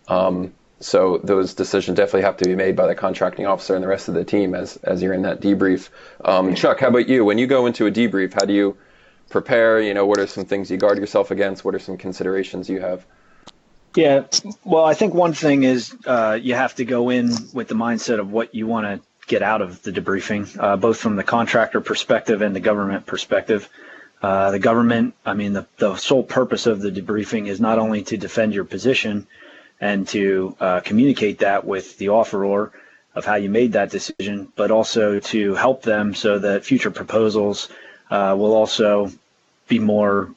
Um, 0.09 0.55
so 0.81 1.19
those 1.19 1.55
decisions 1.55 1.97
definitely 1.97 2.23
have 2.23 2.37
to 2.39 2.45
be 2.45 2.57
made 2.57 2.77
by 2.77 2.87
the 2.87 2.95
contracting 2.95 3.47
officer 3.47 3.75
and 3.75 3.83
the 3.83 3.89
rest 3.89 4.09
of 4.09 4.15
the 4.15 4.25
team 4.25 4.55
as 4.55 4.77
as 4.79 5.03
you're 5.03 5.15
in 5.15 5.23
that 5.23 5.41
debrief. 5.41 5.89
Um, 6.25 6.55
Chuck, 6.55 6.81
how 6.81 6.89
about 6.89 7.09
you? 7.09 7.25
When 7.25 7.39
you 7.39 7.47
go 7.47 7.67
into 7.67 7.87
a 7.87 7.91
debrief, 7.91 8.35
how 8.35 8.45
do 8.45 8.53
you 8.53 8.77
prepare? 9.31 9.81
You 9.81 9.95
know, 9.95 10.07
what 10.07 10.19
are 10.19 10.27
some 10.27 10.45
things 10.45 10.71
you 10.71 10.77
guard 10.77 10.99
yourself 10.99 11.31
against? 11.31 11.65
What 11.65 11.75
are 11.75 11.79
some 11.79 11.97
considerations 11.97 12.69
you 12.69 12.81
have? 12.81 13.07
Yeah, 13.97 14.25
well, 14.65 14.85
I 14.85 14.95
think 14.95 15.15
one 15.15 15.35
thing 15.35 15.63
is 15.63 15.97
uh, 16.05 16.37
you 16.43 16.55
have 16.55 16.75
to 16.77 16.85
go 16.85 17.11
in 17.11 17.31
with 17.53 17.69
the 17.69 17.77
mindset 17.77 18.19
of 18.19 18.33
what 18.33 18.53
you 18.53 18.67
want 18.67 18.87
to 18.87 19.07
get 19.27 19.43
out 19.43 19.63
of 19.63 19.83
the 19.83 19.93
debriefing, 19.93 20.57
uh, 20.59 20.77
both 20.77 20.99
from 20.99 21.17
the 21.17 21.23
contractor 21.23 21.81
perspective 21.81 22.43
and 22.43 22.55
the 22.55 22.61
government 22.61 23.07
perspective. 23.07 23.69
Uh, 24.23 24.51
the 24.51 24.59
government, 24.59 25.15
I 25.25 25.35
mean, 25.35 25.53
the, 25.53 25.67
the 25.79 25.97
sole 25.97 26.23
purpose 26.23 26.67
of 26.67 26.81
the 26.81 26.91
debriefing 26.91 27.47
is 27.47 27.61
not 27.61 27.79
only 27.79 28.03
to 28.05 28.17
defend 28.17 28.55
your 28.55 28.65
position 28.65 29.27
and 29.81 30.07
to 30.09 30.57
uh, 30.61 30.81
communicate 30.81 31.41
that 31.41 31.65
with 31.65 31.99
the 31.99 32.07
offeror 32.07 32.71
of 33.15 33.25
how 33.25 33.35
you 33.37 33.49
made 33.49 33.73
that 33.73 33.91
decision, 33.91 34.53
but 34.57 34.71
also 34.71 35.21
to 35.21 35.55
help 35.55 35.83
them 35.83 36.15
so 36.15 36.39
that 36.39 36.65
future 36.65 36.91
proposals 36.91 37.69
uh, 38.11 38.35
will 38.37 38.55
also 38.55 39.11
be 39.69 39.79
more 39.79 40.35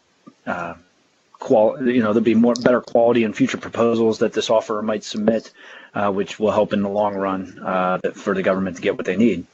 uh, 1.39 1.45
qual 1.45 1.87
you 1.87 2.01
know 2.01 2.13
there'll 2.13 2.21
be 2.21 2.35
more 2.35 2.55
better 2.55 2.81
quality 2.81 3.23
in 3.23 3.33
future 3.33 3.57
proposals 3.57 4.19
that 4.19 4.33
this 4.33 4.49
offerer 4.49 4.81
might 4.81 5.03
submit 5.03 5.51
uh, 5.97 6.11
which 6.11 6.39
will 6.39 6.51
help 6.51 6.73
in 6.73 6.83
the 6.83 6.89
long 6.89 7.15
run 7.15 7.59
uh, 7.65 7.97
for 8.13 8.35
the 8.35 8.43
government 8.43 8.75
to 8.75 8.81
get 8.81 8.95
what 8.95 9.05
they 9.05 9.17
need. 9.17 9.47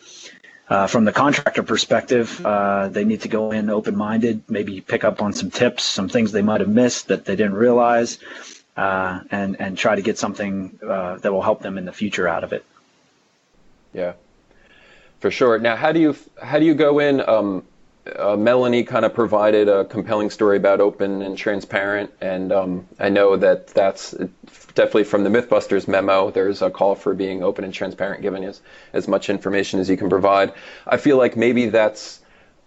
Uh, 0.68 0.88
from 0.88 1.06
the 1.06 1.12
contractor 1.12 1.64
perspective, 1.64 2.46
uh, 2.46 2.88
they 2.90 3.06
need 3.06 3.22
to 3.22 3.30
go 3.30 3.52
in 3.52 3.70
open-minded, 3.70 4.44
maybe 4.50 4.82
pick 4.82 5.04
up 5.04 5.22
on 5.22 5.32
some 5.32 5.50
tips, 5.50 5.84
some 5.84 6.10
things 6.10 6.32
they 6.32 6.42
might 6.42 6.60
have 6.60 6.70
missed 6.70 7.08
that 7.08 7.26
they 7.26 7.36
didn't 7.36 7.54
realize, 7.54 8.18
uh, 8.76 9.22
and 9.32 9.60
and 9.60 9.78
try 9.78 9.96
to 9.96 10.02
get 10.02 10.18
something 10.18 10.78
uh, 10.86 11.18
that 11.18 11.32
will 11.32 11.42
help 11.42 11.62
them 11.62 11.78
in 11.78 11.86
the 11.86 11.94
future 11.94 12.28
out 12.28 12.44
of 12.44 12.54
it. 12.54 12.66
Yeah, 13.94 14.14
for 15.20 15.32
sure. 15.32 15.60
Now, 15.60 15.76
how 15.76 15.92
do 15.92 16.00
you 16.00 16.16
how 16.42 16.60
do 16.60 16.66
you 16.66 16.74
go 16.74 17.00
in? 17.00 17.22
Um, 17.22 17.64
uh, 18.18 18.36
Melanie 18.36 18.84
kind 18.84 19.06
of 19.06 19.14
provided 19.14 19.70
a 19.70 19.86
compelling 19.86 20.30
story 20.30 20.58
about 20.58 20.82
open 20.82 21.22
and 21.22 21.38
transparent, 21.38 22.12
and 22.20 22.52
um, 22.52 22.88
I 23.00 23.10
know 23.10 23.38
that 23.38 23.68
that's 23.68 24.12
definitely 24.76 25.06
from 25.06 25.24
the 25.24 25.30
MythBusters 25.30 25.88
memo. 25.88 26.30
There's 26.30 26.62
a 26.62 26.70
call 26.70 26.96
for 26.96 27.14
being 27.14 27.44
open 27.44 27.64
and 27.64 27.74
transparent, 27.74 28.22
giving 28.22 28.44
as 28.44 28.62
as 28.92 29.08
much 29.08 29.30
information 29.30 29.80
as 29.80 29.90
you 29.90 29.96
can 29.96 30.10
provide. 30.10 30.54
I 30.86 30.98
feel 30.98 31.18
like 31.18 31.38
maybe 31.38 31.68
that's 31.68 32.20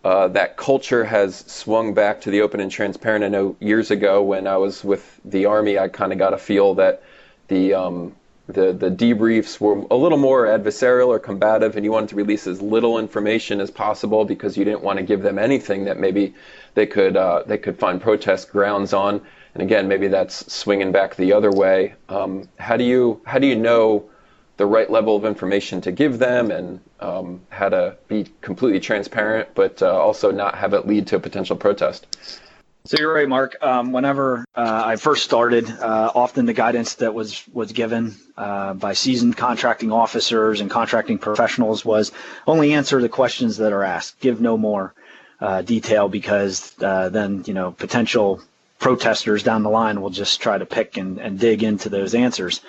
uh, 0.05 0.29
that 0.29 0.57
culture 0.57 1.05
has 1.05 1.37
swung 1.37 1.93
back 1.93 2.23
to 2.23 2.31
the 2.31 2.41
open 2.41 2.61
and 2.61 2.71
transparent. 2.71 3.25
I 3.25 3.29
know 3.29 3.57
years 3.61 3.91
ago 3.91 4.23
when 4.23 4.47
I 4.47 4.57
was 4.57 4.83
with 4.83 5.21
the 5.25 5.47
Army, 5.47 5.79
I 5.79 5.89
kind 5.89 6.13
of 6.13 6.19
got 6.19 6.33
a 6.33 6.39
feel 6.39 6.75
that 6.77 7.03
the 7.49 7.75
um, 7.75 8.17
the 8.49 8.73
the 8.73 8.91
debriefs 8.91 9.61
were 9.61 9.85
a 9.91 9.97
little 9.97 10.19
more 10.19 10.47
adversarial 10.47 11.09
or 11.09 11.19
combative, 11.19 11.77
and 11.77 11.85
you 11.85 11.91
wanted 11.91 12.11
to 12.11 12.17
release 12.17 12.47
as 12.47 12.63
little 12.63 12.99
information 12.99 13.61
as 13.61 13.71
possible 13.71 14.25
because 14.25 14.57
you 14.57 14.65
didn't 14.65 14.83
want 14.83 14.99
to 14.99 15.05
give 15.05 15.23
them 15.23 15.39
anything 15.39 15.85
that 15.85 15.99
maybe 15.99 16.35
they 16.75 16.87
could 16.87 17.17
uh, 17.17 17.43
they 17.47 17.59
could 17.59 17.79
find 17.79 18.01
protest 18.01 18.51
grounds 18.51 18.93
on. 18.93 19.21
And 19.55 19.63
again, 19.63 19.89
maybe 19.89 20.09
that's 20.09 20.53
swinging 20.53 20.93
back 20.93 21.17
the 21.17 21.33
other 21.33 21.51
way. 21.51 21.95
Um, 22.09 22.49
how 22.59 22.77
do 22.77 22.85
you 22.85 23.21
how 23.27 23.39
do 23.39 23.47
you 23.47 23.57
know 23.57 24.09
the 24.59 24.67
right 24.67 24.91
level 24.91 25.17
of 25.17 25.25
information 25.25 25.81
to 25.83 25.93
give 25.93 26.19
them, 26.19 26.51
and 26.51 26.81
um, 27.01 27.41
how 27.51 27.69
to 27.69 27.97
be 28.09 28.27
completely 28.41 28.81
transparent, 28.81 29.49
but 29.55 29.83
uh, 29.83 29.99
also 29.99 30.31
not 30.31 30.55
have 30.55 30.73
it 30.73 30.87
lead 30.87 31.09
to 31.09 31.17
a 31.17 31.21
potential 31.21 31.57
protest? 31.57 32.07
So 32.87 32.99
you're 33.01 33.13
right, 33.13 33.29
Mark. 33.29 33.57
Um, 33.63 33.91
whenever 33.91 34.45
uh, 34.55 34.83
I 34.87 34.95
first 34.95 35.25
started, 35.25 35.69
uh, 35.69 36.13
often 36.15 36.47
the 36.47 36.53
guidance 36.53 36.95
that 36.95 37.13
was 37.13 37.43
was 37.53 37.73
given 37.73 38.15
uh, 38.37 38.75
by 38.75 38.93
seasoned 38.93 39.37
contracting 39.37 39.91
officers 39.91 40.61
and 40.61 40.71
contracting 40.71 41.19
professionals 41.19 41.85
was 41.85 42.13
only 42.47 42.75
answer 42.75 43.03
the 43.03 43.09
questions 43.09 43.57
that 43.57 43.73
are 43.73 43.83
asked. 43.83 44.21
Give 44.21 44.41
no 44.41 44.57
more 44.57 44.95
uh, 45.41 45.63
detail 45.63 46.09
because 46.09 46.77
uh, 46.81 47.09
then 47.09 47.43
you 47.49 47.55
know 47.55 47.73
potential 47.73 48.41
protesters 48.79 49.43
down 49.43 49.65
the 49.65 49.71
line 49.71 50.01
will 50.01 50.11
just 50.11 50.41
try 50.41 50.57
to 50.57 50.67
pick 50.67 50.97
and, 50.97 51.19
and 51.19 51.41
dig 51.41 51.65
into 51.65 51.89
those 51.89 52.15
answers. 52.15 52.61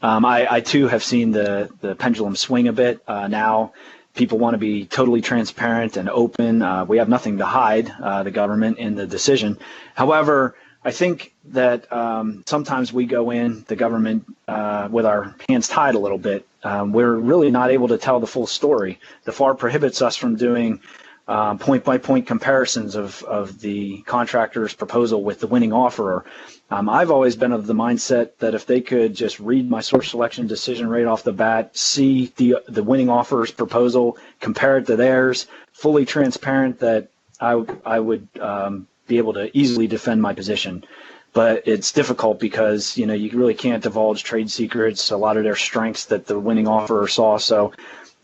Um, 0.00 0.24
I, 0.24 0.46
I, 0.50 0.60
too 0.60 0.88
have 0.88 1.04
seen 1.04 1.32
the 1.32 1.68
the 1.82 1.94
pendulum 1.94 2.34
swing 2.34 2.68
a 2.68 2.72
bit 2.72 3.02
uh, 3.06 3.28
now 3.28 3.74
people 4.16 4.38
want 4.38 4.54
to 4.54 4.58
be 4.58 4.86
totally 4.86 5.20
transparent 5.20 5.96
and 5.96 6.08
open. 6.08 6.62
Uh, 6.62 6.84
we 6.84 6.98
have 6.98 7.08
nothing 7.08 7.38
to 7.38 7.46
hide, 7.46 7.92
uh, 8.02 8.22
the 8.22 8.30
government, 8.30 8.78
in 8.78 8.96
the 8.96 9.06
decision. 9.06 9.58
However, 9.94 10.56
I 10.84 10.92
think 10.92 11.34
that 11.46 11.92
um, 11.92 12.44
sometimes 12.46 12.92
we 12.92 13.06
go 13.06 13.30
in 13.30 13.64
the 13.68 13.76
government 13.76 14.24
uh, 14.46 14.88
with 14.90 15.04
our 15.04 15.34
hands 15.48 15.68
tied 15.68 15.96
a 15.96 15.98
little 15.98 16.18
bit. 16.18 16.46
Um, 16.62 16.92
we're 16.92 17.16
really 17.16 17.50
not 17.50 17.70
able 17.70 17.88
to 17.88 17.98
tell 17.98 18.20
the 18.20 18.26
full 18.26 18.46
story. 18.46 19.00
The 19.24 19.32
FAR 19.32 19.54
prohibits 19.54 20.00
us 20.00 20.16
from 20.16 20.36
doing 20.36 20.80
point 21.26 21.84
by 21.84 21.98
point 21.98 22.26
comparisons 22.26 22.94
of, 22.94 23.22
of 23.24 23.60
the 23.60 24.02
contractor's 24.02 24.74
proposal 24.74 25.22
with 25.22 25.40
the 25.40 25.46
winning 25.46 25.72
offerer. 25.72 26.24
Um, 26.70 26.88
I've 26.88 27.10
always 27.10 27.36
been 27.36 27.52
of 27.52 27.66
the 27.66 27.74
mindset 27.74 28.30
that 28.38 28.54
if 28.54 28.66
they 28.66 28.80
could 28.80 29.14
just 29.14 29.38
read 29.40 29.68
my 29.68 29.80
source 29.80 30.10
selection 30.10 30.46
decision 30.46 30.88
right 30.88 31.04
off 31.06 31.22
the 31.22 31.32
bat, 31.32 31.76
see 31.76 32.32
the 32.36 32.56
the 32.68 32.82
winning 32.82 33.08
offerer's 33.08 33.50
proposal, 33.50 34.18
compare 34.40 34.78
it 34.78 34.86
to 34.86 34.96
theirs, 34.96 35.46
fully 35.72 36.04
transparent, 36.04 36.78
that 36.80 37.08
I 37.40 37.64
I 37.84 38.00
would 38.00 38.28
um, 38.40 38.86
be 39.06 39.18
able 39.18 39.32
to 39.34 39.56
easily 39.56 39.86
defend 39.86 40.22
my 40.22 40.34
position. 40.34 40.84
But 41.32 41.68
it's 41.68 41.92
difficult 41.92 42.40
because 42.40 42.96
you 42.96 43.06
know 43.06 43.14
you 43.14 43.30
really 43.36 43.54
can't 43.54 43.82
divulge 43.82 44.24
trade 44.24 44.50
secrets, 44.50 45.10
a 45.10 45.16
lot 45.16 45.36
of 45.36 45.44
their 45.44 45.56
strengths 45.56 46.06
that 46.06 46.26
the 46.26 46.38
winning 46.38 46.66
offerer 46.66 47.08
saw. 47.08 47.36
So, 47.36 47.72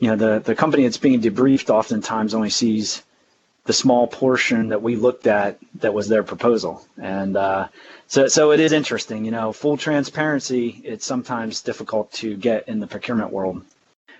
you 0.02 0.08
know, 0.08 0.16
the 0.16 0.40
the 0.40 0.56
company 0.56 0.82
that's 0.82 0.96
being 0.98 1.20
debriefed 1.20 1.70
oftentimes 1.70 2.34
only 2.34 2.50
sees 2.50 3.04
the 3.66 3.72
small 3.72 4.08
portion 4.08 4.70
that 4.70 4.82
we 4.82 4.96
looked 4.96 5.28
at 5.28 5.60
that 5.76 5.94
was 5.94 6.08
their 6.08 6.24
proposal, 6.24 6.84
and 7.00 7.36
uh, 7.36 7.68
so 8.08 8.26
so 8.26 8.50
it 8.50 8.58
is 8.58 8.72
interesting. 8.72 9.24
You 9.24 9.30
know, 9.30 9.52
full 9.52 9.76
transparency. 9.76 10.82
It's 10.82 11.06
sometimes 11.06 11.62
difficult 11.62 12.10
to 12.14 12.36
get 12.36 12.66
in 12.66 12.80
the 12.80 12.88
procurement 12.88 13.30
world. 13.30 13.62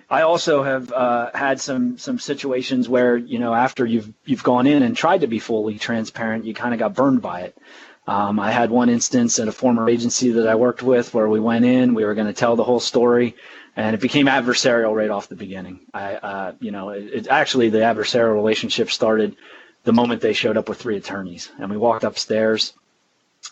I 0.09 0.21
also 0.21 0.63
have 0.63 0.89
uh, 0.93 1.31
had 1.33 1.59
some 1.59 1.97
some 1.97 2.17
situations 2.17 2.87
where 2.87 3.17
you 3.17 3.39
know 3.39 3.53
after 3.53 3.85
you've 3.85 4.09
you've 4.23 4.43
gone 4.43 4.67
in 4.67 4.83
and 4.83 4.95
tried 4.95 5.19
to 5.19 5.27
be 5.27 5.39
fully 5.39 5.77
transparent, 5.77 6.45
you 6.45 6.53
kind 6.53 6.73
of 6.73 6.79
got 6.79 6.93
burned 6.95 7.21
by 7.21 7.41
it. 7.41 7.57
Um, 8.07 8.39
I 8.39 8.51
had 8.51 8.69
one 8.69 8.89
instance 8.89 9.39
at 9.39 9.47
a 9.47 9.51
former 9.51 9.89
agency 9.89 10.31
that 10.31 10.47
I 10.47 10.55
worked 10.55 10.83
with 10.83 11.13
where 11.13 11.29
we 11.29 11.39
went 11.39 11.63
in, 11.63 11.93
we 11.93 12.03
were 12.03 12.15
going 12.15 12.27
to 12.27 12.33
tell 12.33 12.55
the 12.55 12.63
whole 12.63 12.81
story, 12.81 13.35
and 13.77 13.95
it 13.95 14.01
became 14.01 14.25
adversarial 14.25 14.93
right 14.93 15.09
off 15.09 15.29
the 15.29 15.35
beginning. 15.35 15.79
I, 15.93 16.15
uh, 16.15 16.53
you 16.59 16.71
know, 16.71 16.89
it, 16.89 17.03
it, 17.13 17.27
actually 17.27 17.69
the 17.69 17.79
adversarial 17.79 18.35
relationship 18.35 18.91
started 18.91 19.37
the 19.85 19.93
moment 19.93 20.21
they 20.21 20.33
showed 20.33 20.57
up 20.57 20.67
with 20.67 20.79
three 20.79 20.97
attorneys, 20.97 21.51
and 21.59 21.71
we 21.71 21.77
walked 21.77 22.03
upstairs, 22.03 22.73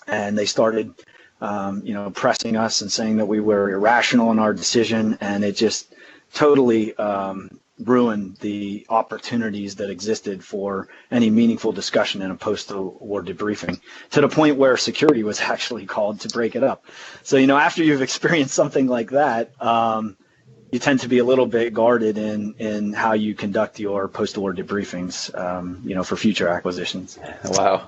and 0.08 0.38
they 0.38 0.46
started, 0.46 0.94
um, 1.40 1.82
you 1.86 1.94
know, 1.94 2.10
pressing 2.10 2.58
us 2.58 2.82
and 2.82 2.92
saying 2.92 3.18
that 3.18 3.28
we 3.28 3.40
were 3.40 3.70
irrational 3.70 4.32
in 4.32 4.40
our 4.40 4.54
decision, 4.54 5.18
and 5.22 5.46
it 5.46 5.56
just 5.56 5.94
totally 6.34 6.94
um, 6.98 7.60
ruined 7.84 8.38
the 8.38 8.86
opportunities 8.90 9.76
that 9.76 9.90
existed 9.90 10.44
for 10.44 10.88
any 11.10 11.30
meaningful 11.30 11.72
discussion 11.72 12.22
in 12.22 12.32
a 12.32 12.36
post-award 12.36 13.26
debriefing 13.26 13.80
to 14.12 14.22
the 14.22 14.28
point 14.28 14.58
where 14.58 14.78
security 14.78 15.24
was 15.24 15.40
actually 15.54 15.86
called 15.86 16.22
to 16.22 16.30
break 16.30 16.56
it 16.56 16.64
up. 16.64 16.86
So, 17.24 17.38
you 17.38 17.48
know, 17.48 17.58
after 17.58 17.84
you've 17.84 18.02
experienced 18.02 18.54
something 18.54 18.88
like 18.88 19.12
that, 19.12 19.52
um, 19.62 20.18
you 20.72 20.80
tend 20.80 21.02
to 21.02 21.10
be 21.10 21.18
a 21.18 21.26
little 21.26 21.46
bit 21.46 21.74
guarded 21.74 22.18
in 22.18 22.56
in 22.58 22.94
how 22.94 23.12
you 23.12 23.36
conduct 23.36 23.78
your 23.78 24.08
post-award 24.08 24.58
debriefings, 24.58 25.38
um, 25.38 25.82
you 25.84 25.96
know, 25.96 26.04
for 26.04 26.16
future 26.16 26.48
acquisitions. 26.48 27.20
Wow, 27.44 27.86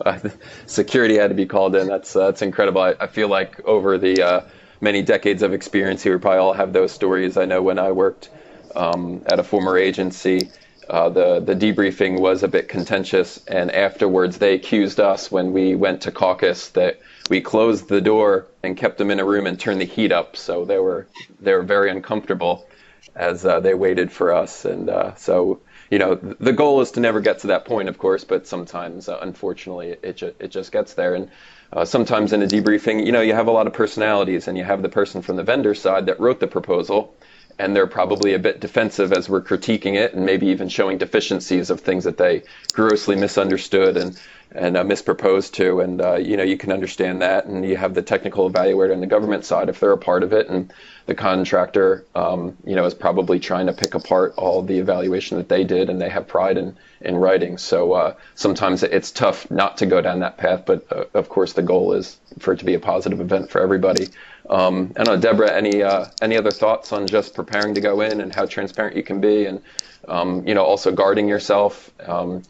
security 0.66 1.16
had 1.16 1.30
to 1.30 1.34
be 1.34 1.46
called 1.46 1.76
in. 1.78 1.88
That's 1.88 2.14
uh, 2.14 2.26
that's 2.26 2.42
incredible. 2.42 2.82
I, 2.82 2.96
I, 3.00 3.08
feel 3.08 3.30
like 3.30 3.64
over 3.64 3.98
the 3.98 4.22
uh, 4.22 4.42
many 4.82 5.02
decades 5.02 5.42
of 5.42 5.54
experience 5.54 6.04
here. 6.04 6.14
We 6.14 6.22
probably 6.22 6.40
all 6.40 6.54
have 6.54 6.74
those 6.74 6.92
stories. 6.92 7.38
I 7.38 7.46
know 7.46 7.64
when 7.64 7.80
I 7.80 7.92
worked 7.94 8.30
um, 8.76 9.22
at 9.26 9.40
a 9.40 9.44
former 9.44 9.78
agency, 9.78 10.52
uh, 10.90 11.10
the 11.10 11.40
the 11.40 11.56
debriefing 11.56 12.20
was 12.20 12.44
a 12.44 12.48
bit 12.48 12.68
contentious, 12.68 13.40
and 13.48 13.72
afterwards 13.72 14.38
they 14.38 14.54
accused 14.54 15.00
us 15.00 15.32
when 15.32 15.54
we 15.54 15.76
went 15.76 16.02
to 16.02 16.12
caucus 16.12 16.70
that 16.70 17.00
we 17.30 17.42
closed 17.42 17.88
the 17.88 18.02
door 18.02 18.48
and 18.64 18.76
kept 18.76 18.98
them 18.98 19.10
in 19.10 19.20
a 19.20 19.26
room 19.26 19.48
and 19.48 19.60
turned 19.60 19.80
the 19.80 19.86
heat 19.86 20.12
up, 20.12 20.36
so 20.36 20.66
they 20.66 20.80
were 20.80 21.08
they 21.40 21.54
were 21.54 21.64
very 21.64 21.90
uncomfortable 21.90 22.68
as 23.16 23.46
uh, 23.46 23.60
they 23.60 23.74
waited 23.74 24.12
for 24.12 24.34
us, 24.34 24.66
and 24.66 24.90
uh, 24.90 25.16
so 25.16 25.62
you 25.90 26.00
know 26.00 26.16
the 26.16 26.54
goal 26.54 26.82
is 26.82 26.92
to 26.92 27.00
never 27.00 27.22
get 27.22 27.40
to 27.40 27.48
that 27.48 27.66
point, 27.66 27.88
of 27.88 27.98
course, 27.98 28.24
but 28.24 28.46
sometimes 28.48 29.08
uh, 29.08 29.20
unfortunately 29.22 29.96
it 30.04 30.18
ju- 30.18 30.36
it 30.40 30.50
just 30.50 30.72
gets 30.72 30.94
there, 30.96 31.16
and 31.16 31.30
uh, 31.72 31.86
sometimes 31.86 32.34
in 32.34 32.42
a 32.44 32.48
debriefing, 32.48 33.06
you 33.06 33.12
know, 33.12 33.22
you 33.22 33.34
have 33.34 33.48
a 33.48 33.52
lot 33.52 33.68
of 33.68 33.74
personalities, 33.74 34.48
and 34.48 34.58
you 34.58 34.64
have 34.64 34.82
the 34.82 34.90
person 34.90 35.22
from 35.22 35.38
the 35.38 35.44
vendor 35.44 35.74
side 35.74 36.06
that 36.06 36.20
wrote 36.20 36.40
the 36.40 36.48
proposal, 36.48 37.16
and 37.60 37.76
they're 37.76 37.88
probably 37.88 38.34
a 38.34 38.40
bit 38.40 38.60
defensive 38.60 39.14
as 39.14 39.30
we're 39.30 39.42
critiquing 39.42 39.96
it, 39.96 40.14
and 40.14 40.26
maybe 40.26 40.48
even 40.48 40.70
showing 40.70 40.98
deficiencies 40.98 41.70
of 41.70 41.82
things 41.82 42.04
that 42.04 42.18
they 42.18 42.44
grossly 42.74 43.16
misunderstood 43.16 43.98
and 43.98 44.20
and 44.56 44.78
uh, 44.78 44.84
misproposed 44.84 45.52
to, 45.54 45.80
and 45.80 46.00
uh, 46.00 46.16
you 46.16 46.38
know, 46.38 46.44
you 46.44 46.58
can 46.58 46.72
understand 46.72 47.22
that, 47.22 47.46
and 47.46 47.66
you 47.66 47.76
have 47.76 47.96
the 47.96 48.04
technical 48.04 48.50
evaluator 48.52 48.94
on 48.94 49.00
the 49.00 49.08
government 49.08 49.44
side 49.44 49.68
if 49.68 49.80
they're 49.80 49.92
a 49.92 49.98
part 49.98 50.22
of 50.22 50.32
it, 50.32 50.48
and 50.48 50.72
the 51.06 51.16
contractor, 51.16 52.06
um, 52.16 52.58
you 52.66 52.76
know, 52.76 52.86
is 52.86 52.94
probably 52.94 53.40
trying 53.40 53.68
to 53.68 53.74
pick 53.74 53.94
apart 53.94 54.34
all 54.38 54.62
the 54.62 54.80
evaluation 54.80 55.38
that 55.38 55.50
they 55.50 55.64
did, 55.64 55.90
and 55.90 56.02
they 56.02 56.10
have 56.10 56.28
pride 56.28 56.58
in 56.58 56.78
in 57.02 57.18
writing. 57.18 57.58
So 57.58 57.92
uh, 57.94 58.16
sometimes 58.36 58.84
it's 58.84 59.12
tough 59.12 59.50
not 59.52 59.78
to 59.78 59.86
go 59.86 60.02
down 60.02 60.20
that 60.20 60.38
path, 60.38 60.64
but 60.66 60.86
uh, 60.92 61.06
of 61.14 61.28
course 61.28 61.54
the 61.54 61.62
goal 61.62 61.94
is 61.94 62.18
for 62.40 62.54
it 62.54 62.60
to 62.60 62.66
be 62.66 62.74
a 62.74 62.80
positive 62.80 63.20
event 63.20 63.50
for 63.52 63.62
everybody. 63.62 64.08
Um, 64.50 64.94
I 64.98 65.04
don't 65.04 65.16
know, 65.16 65.22
Deborah, 65.22 65.52
any 65.52 65.84
uh, 65.84 66.06
any 66.22 66.38
other 66.38 66.52
thoughts 66.52 66.94
on 66.94 67.08
just 67.08 67.34
preparing 67.34 67.76
to 67.76 67.82
go 67.82 68.02
in 68.02 68.22
and 68.22 68.34
how 68.34 68.46
transparent 68.46 68.96
you 68.96 69.04
can 69.04 69.20
be, 69.20 69.46
and 69.46 69.62
um, 70.08 70.48
you 70.48 70.54
know, 70.54 70.64
also 70.64 70.92
guarding 70.92 71.28
yourself, 71.28 71.92
um, 72.08 72.44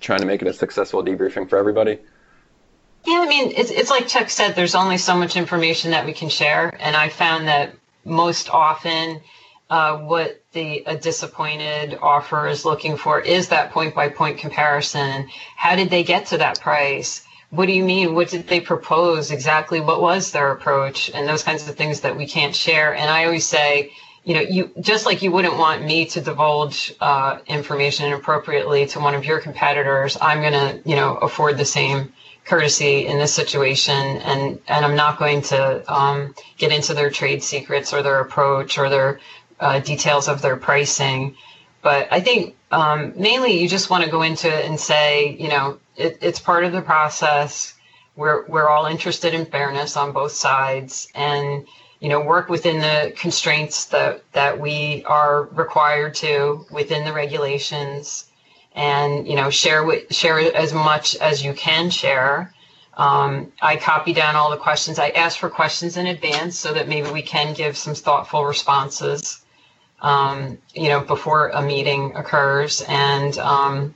trying 0.00 0.20
to 0.20 0.26
make 0.26 0.42
it 0.42 0.48
a 0.48 0.52
successful 0.52 1.02
debriefing 1.02 1.48
for 1.48 1.58
everybody. 1.58 1.98
Yeah, 3.06 3.20
I 3.20 3.28
mean, 3.28 3.52
it's, 3.54 3.70
it's 3.70 3.90
like 3.90 4.08
Chuck 4.08 4.30
said, 4.30 4.54
there's 4.54 4.74
only 4.74 4.96
so 4.96 5.14
much 5.14 5.36
information 5.36 5.90
that 5.90 6.06
we 6.06 6.14
can 6.14 6.30
share. 6.30 6.74
And 6.80 6.96
I 6.96 7.10
found 7.10 7.48
that 7.48 7.74
most 8.04 8.50
often 8.50 9.20
uh, 9.70 9.98
what 9.98 10.42
the 10.52 10.82
a 10.86 10.96
disappointed 10.96 11.98
offer 12.00 12.46
is 12.46 12.64
looking 12.64 12.96
for 12.96 13.20
is 13.20 13.48
that 13.48 13.72
point 13.72 13.94
by 13.94 14.08
point 14.08 14.38
comparison. 14.38 15.28
How 15.56 15.74
did 15.74 15.90
they 15.90 16.04
get 16.04 16.26
to 16.26 16.38
that 16.38 16.60
price? 16.60 17.24
What 17.50 17.66
do 17.66 17.72
you 17.72 17.84
mean? 17.84 18.14
What 18.14 18.28
did 18.28 18.46
they 18.46 18.60
propose? 18.60 19.30
Exactly 19.30 19.80
what 19.80 20.00
was 20.00 20.32
their 20.32 20.52
approach? 20.52 21.10
And 21.14 21.28
those 21.28 21.42
kinds 21.42 21.68
of 21.68 21.76
things 21.76 22.00
that 22.00 22.16
we 22.16 22.26
can't 22.26 22.54
share. 22.54 22.94
And 22.94 23.08
I 23.08 23.24
always 23.24 23.46
say, 23.46 23.92
you 24.24 24.34
know, 24.34 24.40
you 24.40 24.70
just 24.80 25.06
like 25.06 25.22
you 25.22 25.30
wouldn't 25.30 25.56
want 25.56 25.84
me 25.84 26.06
to 26.06 26.20
divulge 26.20 26.94
uh, 27.00 27.38
information 27.46 28.06
inappropriately 28.06 28.86
to 28.86 29.00
one 29.00 29.14
of 29.14 29.24
your 29.24 29.40
competitors, 29.40 30.16
I'm 30.20 30.40
going 30.40 30.52
to, 30.52 30.88
you 30.88 30.96
know, 30.96 31.16
afford 31.16 31.58
the 31.58 31.64
same 31.64 32.12
courtesy 32.44 33.06
in 33.06 33.18
this 33.18 33.34
situation, 33.34 33.94
and 33.94 34.58
and 34.68 34.84
I'm 34.84 34.96
not 34.96 35.18
going 35.18 35.42
to 35.42 35.92
um, 35.92 36.34
get 36.58 36.72
into 36.72 36.94
their 36.94 37.10
trade 37.10 37.42
secrets 37.42 37.92
or 37.92 38.02
their 38.02 38.20
approach 38.20 38.78
or 38.78 38.88
their 38.90 39.20
uh, 39.60 39.80
details 39.80 40.28
of 40.28 40.42
their 40.42 40.56
pricing. 40.56 41.36
But 41.82 42.08
I 42.10 42.20
think 42.20 42.56
um, 42.70 43.12
mainly 43.16 43.58
you 43.60 43.68
just 43.68 43.90
want 43.90 44.04
to 44.04 44.10
go 44.10 44.22
into 44.22 44.48
it 44.48 44.64
and 44.64 44.78
say, 44.78 45.36
you 45.38 45.48
know, 45.48 45.78
it, 45.96 46.18
it's 46.20 46.38
part 46.38 46.64
of 46.64 46.72
the 46.72 46.82
process. 46.82 47.74
We're 48.16 48.44
we're 48.46 48.68
all 48.68 48.86
interested 48.86 49.34
in 49.34 49.46
fairness 49.46 49.96
on 49.96 50.12
both 50.12 50.32
sides, 50.32 51.08
and 51.14 51.66
you 52.00 52.08
know, 52.08 52.20
work 52.20 52.48
within 52.48 52.80
the 52.80 53.12
constraints 53.16 53.86
that 53.86 54.22
that 54.32 54.60
we 54.60 55.02
are 55.06 55.44
required 55.52 56.14
to 56.16 56.66
within 56.70 57.04
the 57.04 57.12
regulations 57.12 58.26
and 58.74 59.26
you 59.28 59.36
know 59.36 59.50
share 59.50 59.84
with, 59.84 60.12
share 60.14 60.38
as 60.54 60.72
much 60.72 61.16
as 61.16 61.44
you 61.44 61.54
can 61.54 61.90
share. 61.90 62.52
Um, 62.96 63.52
I 63.60 63.76
copy 63.76 64.12
down 64.12 64.36
all 64.36 64.50
the 64.50 64.56
questions. 64.56 64.98
I 64.98 65.08
ask 65.10 65.38
for 65.38 65.50
questions 65.50 65.96
in 65.96 66.06
advance 66.06 66.56
so 66.58 66.72
that 66.74 66.88
maybe 66.88 67.10
we 67.10 67.22
can 67.22 67.52
give 67.54 67.76
some 67.76 67.94
thoughtful 67.94 68.44
responses. 68.44 69.40
Um, 70.00 70.58
you 70.74 70.88
know, 70.88 71.00
before 71.00 71.48
a 71.48 71.62
meeting 71.62 72.14
occurs, 72.14 72.82
and 72.88 73.38
um, 73.38 73.94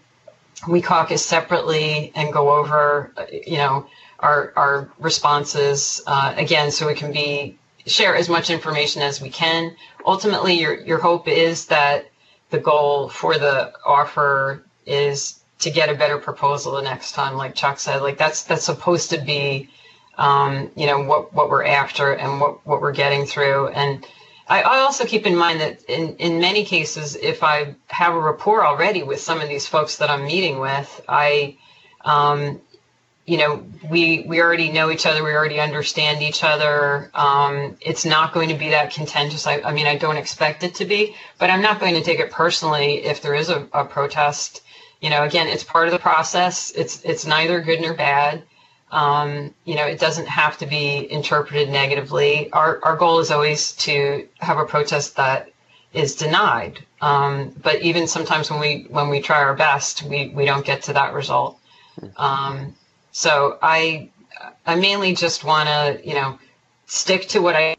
we 0.68 0.80
caucus 0.80 1.24
separately 1.24 2.12
and 2.14 2.32
go 2.32 2.52
over, 2.54 3.12
you 3.32 3.58
know, 3.58 3.86
our 4.20 4.52
our 4.56 4.90
responses 4.98 6.02
uh, 6.06 6.34
again, 6.36 6.70
so 6.70 6.86
we 6.86 6.94
can 6.94 7.12
be 7.12 7.58
share 7.86 8.14
as 8.16 8.28
much 8.28 8.50
information 8.50 9.02
as 9.02 9.20
we 9.20 9.30
can. 9.30 9.74
Ultimately, 10.06 10.54
your 10.54 10.74
your 10.74 10.98
hope 10.98 11.28
is 11.28 11.66
that 11.66 12.10
the 12.50 12.58
goal 12.58 13.08
for 13.08 13.38
the 13.38 13.72
offer 13.84 14.64
is 14.88 15.40
to 15.59 15.70
get 15.70 15.88
a 15.88 15.94
better 15.94 16.18
proposal 16.18 16.72
the 16.72 16.83
next 16.83 17.12
time 17.12 17.37
like 17.37 17.55
chuck 17.55 17.79
said 17.79 18.01
like 18.01 18.18
that's 18.18 18.42
that's 18.44 18.64
supposed 18.64 19.11
to 19.11 19.18
be 19.18 19.68
um, 20.16 20.70
you 20.77 20.87
know 20.87 21.03
what 21.05 21.33
what 21.33 21.48
we're 21.48 21.64
after 21.64 22.12
and 22.12 22.40
what 22.40 22.66
what 22.66 22.81
we're 22.81 22.92
getting 22.92 23.27
through 23.27 23.68
and 23.68 24.07
I, 24.48 24.62
I 24.62 24.79
also 24.79 25.05
keep 25.05 25.27
in 25.27 25.37
mind 25.37 25.61
that 25.61 25.83
in, 25.85 26.16
in 26.16 26.40
many 26.40 26.64
cases, 26.64 27.16
if 27.16 27.42
I 27.42 27.74
have 27.88 28.14
a 28.14 28.18
rapport 28.18 28.66
already 28.66 29.03
with 29.03 29.20
some 29.20 29.40
of 29.40 29.48
these 29.48 29.66
folks 29.66 29.96
that 29.96 30.09
I'm 30.09 30.24
meeting 30.24 30.59
with, 30.59 31.05
I, 31.07 31.59
um, 32.05 32.61
you 33.27 33.37
know, 33.37 33.62
we 33.90 34.24
we 34.27 34.40
already 34.40 34.72
know 34.72 34.90
each 34.90 35.05
other. 35.05 35.22
We 35.22 35.33
already 35.33 35.61
understand 35.61 36.22
each 36.22 36.42
other. 36.42 37.11
Um, 37.12 37.77
it's 37.83 38.07
not 38.07 38.33
going 38.33 38.48
to 38.48 38.55
be 38.55 38.70
that 38.70 38.90
contentious. 38.90 39.46
I, 39.46 39.61
I, 39.61 39.72
mean, 39.72 39.87
I 39.87 39.98
don't 39.98 40.16
expect 40.16 40.64
it 40.64 40.74
to 40.77 40.87
be, 40.87 41.14
but 41.38 41.51
I'm 41.51 41.61
not 41.61 41.79
going 41.79 41.92
to 41.94 42.01
take 42.01 42.20
it 42.20 42.31
personally 42.31 43.05
if 43.05 43.20
there 43.20 43.35
is 43.35 43.51
a, 43.51 43.68
a 43.74 43.85
protest 43.85 44.62
you 45.00 45.11
know, 45.11 45.24
again, 45.24 45.46
it's 45.46 45.64
part 45.64 45.87
of 45.87 45.92
the 45.92 45.98
process. 45.98 46.72
It's 46.72 47.02
it's 47.04 47.26
neither 47.26 47.61
good 47.61 47.80
nor 47.80 47.94
bad. 47.94 48.42
Um, 48.90 49.54
you 49.64 49.74
know, 49.74 49.87
it 49.87 50.00
doesn't 50.00 50.26
have 50.26 50.58
to 50.58 50.66
be 50.66 51.11
interpreted 51.11 51.68
negatively. 51.68 52.50
Our, 52.52 52.80
our 52.82 52.96
goal 52.96 53.18
is 53.18 53.30
always 53.30 53.72
to 53.72 54.26
have 54.38 54.56
a 54.56 54.64
protest 54.64 55.16
that 55.16 55.50
is 55.92 56.14
denied. 56.14 56.84
Um, 57.00 57.54
but 57.62 57.82
even 57.82 58.06
sometimes 58.06 58.50
when 58.50 58.61
we 58.61 58.87
when 58.88 59.08
we 59.08 59.20
try 59.20 59.42
our 59.42 59.54
best, 59.54 60.02
we, 60.02 60.28
we 60.28 60.44
don't 60.44 60.64
get 60.64 60.82
to 60.84 60.92
that 60.94 61.12
result. 61.12 61.58
Um, 62.16 62.74
so 63.12 63.58
I 63.62 64.11
I 64.66 64.74
mainly 64.74 65.14
just 65.14 65.44
want 65.44 65.68
to 65.68 66.00
you 66.06 66.14
know 66.14 66.38
stick 66.87 67.28
to 67.28 67.40
what 67.40 67.56
I 67.56 67.76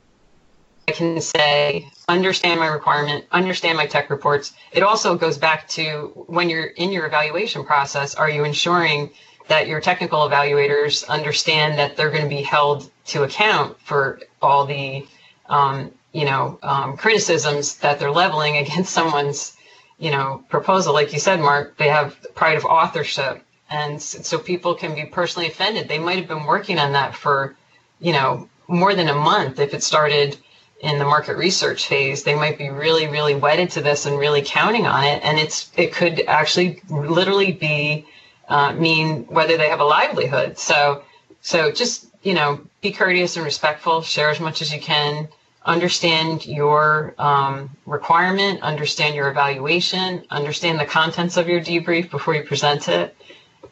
I 0.87 0.91
can 0.91 1.21
say, 1.21 1.87
understand 2.09 2.59
my 2.59 2.67
requirement, 2.67 3.25
understand 3.31 3.77
my 3.77 3.85
tech 3.85 4.09
reports. 4.09 4.53
It 4.71 4.83
also 4.83 5.15
goes 5.15 5.37
back 5.37 5.67
to 5.69 6.11
when 6.27 6.49
you're 6.49 6.65
in 6.65 6.91
your 6.91 7.05
evaluation 7.05 7.63
process, 7.63 8.15
are 8.15 8.29
you 8.29 8.43
ensuring 8.43 9.11
that 9.47 9.67
your 9.67 9.79
technical 9.79 10.19
evaluators 10.27 11.07
understand 11.07 11.77
that 11.77 11.95
they're 11.95 12.09
going 12.09 12.23
to 12.23 12.29
be 12.29 12.41
held 12.41 12.89
to 13.07 13.23
account 13.23 13.79
for 13.81 14.19
all 14.41 14.65
the, 14.65 15.07
um, 15.47 15.91
you 16.11 16.25
know, 16.25 16.59
um, 16.63 16.97
criticisms 16.97 17.77
that 17.77 17.99
they're 17.99 18.11
leveling 18.11 18.57
against 18.63 18.91
someone's, 18.91 19.55
you 19.99 20.11
know, 20.11 20.43
proposal. 20.49 20.93
Like 20.93 21.13
you 21.13 21.19
said, 21.19 21.39
Mark, 21.39 21.77
they 21.77 21.89
have 21.89 22.17
pride 22.35 22.57
of 22.57 22.65
authorship. 22.65 23.43
And 23.71 24.01
so 24.01 24.39
people 24.39 24.73
can 24.73 24.95
be 24.95 25.05
personally 25.05 25.47
offended. 25.47 25.87
They 25.87 25.99
might 25.99 26.17
have 26.17 26.27
been 26.27 26.45
working 26.45 26.79
on 26.79 26.93
that 26.93 27.15
for, 27.15 27.55
you 27.99 28.13
know, 28.13 28.49
more 28.67 28.95
than 28.95 29.09
a 29.09 29.15
month 29.15 29.59
if 29.59 29.75
it 29.75 29.83
started 29.83 30.37
in 30.79 30.97
the 30.97 31.05
market 31.05 31.35
research 31.35 31.87
phase 31.87 32.23
they 32.23 32.35
might 32.35 32.57
be 32.57 32.69
really 32.69 33.07
really 33.07 33.35
wedded 33.35 33.69
to 33.69 33.81
this 33.81 34.05
and 34.05 34.17
really 34.17 34.41
counting 34.41 34.85
on 34.85 35.03
it. 35.03 35.23
And 35.23 35.37
it's 35.37 35.71
it 35.75 35.93
could 35.93 36.21
actually 36.27 36.81
literally 36.89 37.51
be 37.51 38.05
uh, 38.47 38.73
mean 38.73 39.25
whether 39.25 39.57
they 39.57 39.69
have 39.69 39.79
a 39.79 39.85
livelihood. 39.85 40.57
So 40.57 41.03
so 41.41 41.71
just 41.71 42.07
you 42.23 42.33
know 42.33 42.59
be 42.81 42.91
courteous 42.91 43.35
and 43.35 43.45
respectful 43.45 44.01
share 44.01 44.29
as 44.29 44.39
much 44.39 44.61
as 44.61 44.73
you 44.73 44.79
can 44.79 45.27
understand 45.65 46.45
your 46.45 47.13
um, 47.17 47.69
requirement 47.85 48.61
understand 48.61 49.13
your 49.15 49.29
evaluation 49.29 50.23
understand 50.31 50.79
the 50.79 50.85
contents 50.85 51.37
of 51.37 51.47
your 51.47 51.59
debrief 51.59 52.09
before 52.09 52.33
you 52.33 52.43
present 52.43 52.87
it 52.87 53.15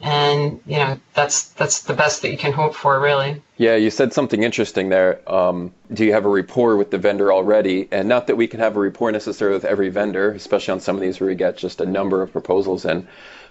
and 0.01 0.59
you 0.65 0.77
know 0.77 0.99
that's 1.13 1.49
that's 1.49 1.81
the 1.81 1.93
best 1.93 2.21
that 2.21 2.31
you 2.31 2.37
can 2.37 2.53
hope 2.53 2.75
for 2.75 2.99
really. 2.99 3.41
Yeah 3.57 3.75
you 3.75 3.89
said 3.89 4.13
something 4.13 4.43
interesting 4.43 4.89
there. 4.89 5.21
Um, 5.31 5.73
do 5.93 6.05
you 6.05 6.13
have 6.13 6.25
a 6.25 6.29
rapport 6.29 6.77
with 6.77 6.91
the 6.91 6.97
vendor 6.97 7.33
already? 7.33 7.87
And 7.91 8.07
not 8.07 8.27
that 8.27 8.35
we 8.35 8.47
can 8.47 8.59
have 8.59 8.75
a 8.75 8.79
rapport 8.79 9.11
necessarily 9.11 9.55
with 9.55 9.65
every 9.65 9.89
vendor 9.89 10.31
especially 10.31 10.73
on 10.73 10.79
some 10.79 10.95
of 10.95 11.01
these 11.01 11.19
where 11.19 11.29
we 11.29 11.35
get 11.35 11.57
just 11.57 11.81
a 11.81 11.85
number 11.85 12.21
of 12.21 12.31
proposals 12.31 12.85
in. 12.85 13.07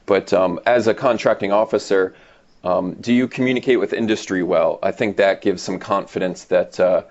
But 0.07 0.33
um, 0.33 0.61
as 0.67 0.87
a 0.87 0.95
contracting 0.95 1.53
officer 1.53 2.15
um, 2.65 2.95
do 2.95 3.13
you 3.13 3.29
communicate 3.29 3.79
with 3.79 3.93
industry 3.93 4.43
well? 4.43 4.79
I 4.83 4.91
think 4.91 5.19
that 5.19 5.41
gives 5.41 5.63
some 5.63 5.79
confidence 5.79 6.45
that 6.45 6.81
uh, 6.81 7.03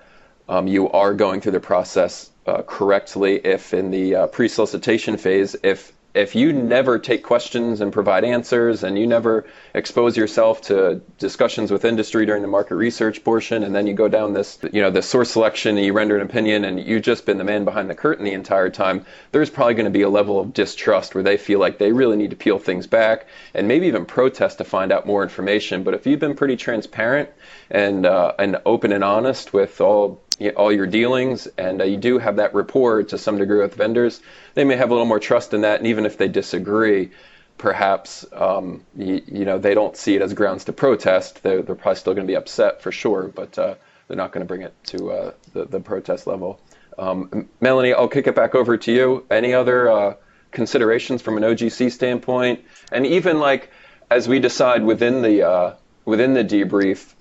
um, 0.48 0.66
you 0.66 0.90
are 0.90 1.14
going 1.14 1.40
through 1.40 1.52
the 1.52 1.60
process 1.60 2.30
uh, 2.46 2.62
correctly 2.62 3.36
if 3.36 3.72
in 3.74 3.90
the 3.90 4.14
uh, 4.14 4.26
pre-solicitation 4.28 5.16
phase 5.16 5.56
if 5.62 5.92
if 6.16 6.34
you 6.34 6.52
never 6.52 6.98
take 6.98 7.22
questions 7.22 7.80
and 7.80 7.92
provide 7.92 8.24
answers 8.24 8.82
and 8.82 8.98
you 8.98 9.06
never 9.06 9.44
expose 9.74 10.16
yourself 10.16 10.62
to 10.62 11.00
discussions 11.18 11.70
with 11.70 11.84
industry 11.84 12.24
during 12.26 12.42
the 12.42 12.48
market 12.48 12.76
research 12.76 13.22
portion 13.22 13.62
and 13.62 13.74
then 13.74 13.86
you 13.86 13.94
go 13.94 14.08
down 14.08 14.32
this 14.32 14.58
you 14.72 14.80
know 14.80 14.90
the 14.90 15.02
source 15.02 15.30
selection 15.30 15.76
and 15.76 15.84
you 15.84 15.92
render 15.92 16.16
an 16.16 16.22
opinion 16.22 16.64
and 16.64 16.80
you've 16.80 17.02
just 17.02 17.26
been 17.26 17.38
the 17.38 17.44
man 17.44 17.64
behind 17.64 17.90
the 17.90 17.94
curtain 17.94 18.24
the 18.24 18.32
entire 18.32 18.70
time 18.70 19.04
there's 19.32 19.50
probably 19.50 19.74
going 19.74 19.84
to 19.84 19.90
be 19.90 20.02
a 20.02 20.08
level 20.08 20.40
of 20.40 20.52
distrust 20.52 21.14
where 21.14 21.22
they 21.22 21.36
feel 21.36 21.58
like 21.60 21.78
they 21.78 21.92
really 21.92 22.16
need 22.16 22.30
to 22.30 22.36
peel 22.36 22.58
things 22.58 22.86
back 22.86 23.26
and 23.54 23.68
maybe 23.68 23.86
even 23.86 24.04
protest 24.04 24.58
to 24.58 24.64
find 24.64 24.92
out 24.92 25.06
more 25.06 25.22
information. 25.22 25.82
But 25.82 25.94
if 25.94 26.06
you've 26.06 26.20
been 26.20 26.34
pretty 26.34 26.56
transparent 26.56 27.28
and 27.70 28.06
uh, 28.06 28.32
and 28.38 28.58
open 28.64 28.92
and 28.92 29.04
honest 29.04 29.52
with 29.52 29.80
all 29.80 30.22
all 30.56 30.72
your 30.72 30.86
dealings 30.86 31.46
and 31.58 31.80
uh, 31.80 31.84
you 31.84 31.96
do 31.96 32.18
have 32.18 32.36
that 32.36 32.54
rapport 32.54 33.02
to 33.04 33.18
some 33.18 33.38
degree 33.38 33.60
with 33.60 33.74
vendors, 33.74 34.20
they 34.54 34.64
may 34.64 34.76
have 34.76 34.90
a 34.90 34.92
little 34.92 35.06
more 35.06 35.20
trust 35.20 35.54
in 35.54 35.62
that. 35.62 35.80
And 35.80 35.86
even 35.86 36.06
if 36.06 36.18
they 36.18 36.28
disagree, 36.28 37.10
perhaps 37.58 38.26
um, 38.32 38.84
you, 38.96 39.22
you, 39.26 39.44
know 39.44 39.58
they 39.58 39.74
don't 39.74 39.96
see 39.96 40.14
it 40.14 40.22
as 40.22 40.34
grounds 40.34 40.64
to 40.64 40.72
protest. 40.72 41.42
They're, 41.42 41.62
they're 41.62 41.74
probably 41.74 41.98
still 41.98 42.14
going 42.14 42.26
to 42.26 42.30
be 42.30 42.36
upset 42.36 42.82
for 42.82 42.92
sure, 42.92 43.28
but 43.28 43.58
uh, 43.58 43.74
they're 44.08 44.16
not 44.16 44.32
going 44.32 44.44
to 44.44 44.48
bring 44.48 44.62
it 44.62 44.74
to 44.88 45.10
uh, 45.10 45.32
the, 45.52 45.64
the 45.64 45.80
protest 45.80 46.26
level. 46.26 46.60
Um, 46.98 47.48
Melanie, 47.60 47.92
I'll 47.92 48.08
kick 48.08 48.26
it 48.26 48.34
back 48.34 48.54
over 48.54 48.76
to 48.76 48.92
you. 48.92 49.26
Any 49.30 49.52
other 49.52 49.90
uh, 49.90 50.14
considerations 50.50 51.22
from 51.22 51.36
an 51.36 51.42
OGC 51.42 51.92
standpoint, 51.92 52.64
and 52.92 53.06
even 53.06 53.38
like 53.38 53.70
as 54.10 54.28
we 54.28 54.38
decide 54.38 54.84
within 54.84 55.22
the 55.22 55.46
uh, 55.46 55.74
within 56.04 56.34
the 56.34 56.44
debrief 56.44 57.14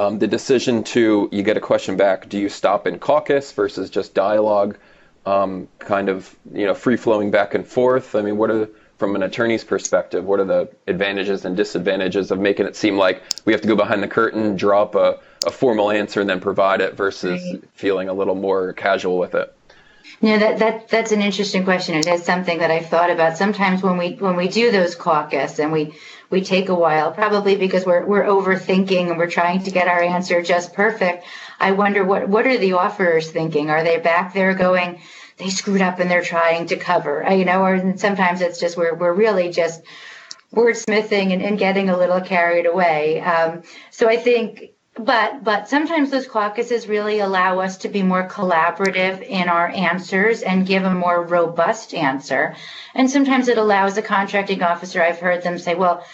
um, 0.00 0.18
the 0.18 0.26
decision 0.26 0.82
to 0.82 1.28
you 1.30 1.42
get 1.42 1.58
a 1.58 1.60
question 1.60 1.96
back. 1.96 2.28
Do 2.28 2.38
you 2.38 2.48
stop 2.48 2.86
in 2.86 2.98
caucus 2.98 3.52
versus 3.52 3.90
just 3.90 4.14
dialogue, 4.14 4.78
um, 5.26 5.68
kind 5.78 6.08
of 6.08 6.34
you 6.54 6.64
know 6.64 6.74
free 6.74 6.96
flowing 6.96 7.30
back 7.30 7.52
and 7.54 7.66
forth? 7.66 8.14
I 8.14 8.22
mean, 8.22 8.38
what 8.38 8.50
are 8.50 8.70
from 8.96 9.14
an 9.14 9.22
attorney's 9.22 9.64
perspective, 9.64 10.24
what 10.24 10.40
are 10.40 10.44
the 10.44 10.70
advantages 10.86 11.44
and 11.44 11.56
disadvantages 11.56 12.30
of 12.30 12.38
making 12.38 12.66
it 12.66 12.76
seem 12.76 12.96
like 12.96 13.22
we 13.44 13.52
have 13.52 13.62
to 13.62 13.68
go 13.68 13.76
behind 13.76 14.02
the 14.02 14.08
curtain, 14.08 14.56
drop 14.56 14.94
a, 14.94 15.18
a 15.46 15.50
formal 15.50 15.90
answer, 15.90 16.20
and 16.20 16.28
then 16.28 16.40
provide 16.40 16.80
it 16.80 16.94
versus 16.94 17.42
right. 17.52 17.62
feeling 17.74 18.08
a 18.08 18.12
little 18.12 18.34
more 18.34 18.72
casual 18.74 19.18
with 19.18 19.34
it? 19.34 19.54
Yeah, 20.20 20.38
that, 20.38 20.58
that 20.58 20.88
that's 20.88 21.12
an 21.12 21.22
interesting 21.22 21.64
question. 21.64 21.94
It 21.94 22.06
is 22.06 22.24
something 22.24 22.58
that 22.58 22.70
I've 22.70 22.86
thought 22.86 23.10
about. 23.10 23.36
Sometimes 23.38 23.82
when 23.82 23.96
we 23.96 24.12
when 24.14 24.36
we 24.36 24.48
do 24.48 24.70
those 24.70 24.94
caucus 24.94 25.58
and 25.58 25.72
we 25.72 25.94
we 26.28 26.42
take 26.42 26.68
a 26.68 26.74
while, 26.74 27.12
probably 27.12 27.56
because 27.56 27.86
we're 27.86 28.04
we're 28.04 28.24
overthinking 28.24 29.08
and 29.08 29.18
we're 29.18 29.30
trying 29.30 29.62
to 29.64 29.70
get 29.70 29.88
our 29.88 30.02
answer 30.02 30.42
just 30.42 30.74
perfect. 30.74 31.24
I 31.58 31.72
wonder 31.72 32.04
what 32.04 32.28
what 32.28 32.46
are 32.46 32.58
the 32.58 32.74
offerers 32.74 33.30
thinking? 33.30 33.70
Are 33.70 33.82
they 33.82 33.98
back 33.98 34.34
there 34.34 34.54
going, 34.54 35.00
they 35.38 35.48
screwed 35.50 35.80
up 35.80 36.00
and 36.00 36.10
they're 36.10 36.22
trying 36.22 36.66
to 36.66 36.76
cover, 36.76 37.26
you 37.30 37.44
know? 37.44 37.62
Or 37.62 37.96
sometimes 37.96 38.42
it's 38.42 38.60
just 38.60 38.76
we're 38.76 38.94
we're 38.94 39.14
really 39.14 39.50
just 39.50 39.82
wordsmithing 40.54 41.32
and, 41.32 41.42
and 41.42 41.58
getting 41.58 41.88
a 41.88 41.96
little 41.96 42.20
carried 42.20 42.66
away. 42.66 43.20
Um, 43.20 43.62
so 43.90 44.08
I 44.08 44.16
think 44.16 44.69
but 44.98 45.44
but 45.44 45.68
sometimes 45.68 46.10
those 46.10 46.26
caucuses 46.26 46.88
really 46.88 47.20
allow 47.20 47.60
us 47.60 47.76
to 47.78 47.88
be 47.88 48.02
more 48.02 48.28
collaborative 48.28 49.22
in 49.22 49.48
our 49.48 49.68
answers 49.68 50.42
and 50.42 50.66
give 50.66 50.84
a 50.84 50.94
more 50.94 51.22
robust 51.24 51.94
answer. 51.94 52.56
And 52.94 53.08
sometimes 53.10 53.48
it 53.48 53.58
allows 53.58 53.96
a 53.96 54.02
contracting 54.02 54.62
officer 54.62 55.00
i've 55.02 55.20
heard 55.20 55.42
them 55.42 55.58
say 55.58 55.74
well 55.74 56.04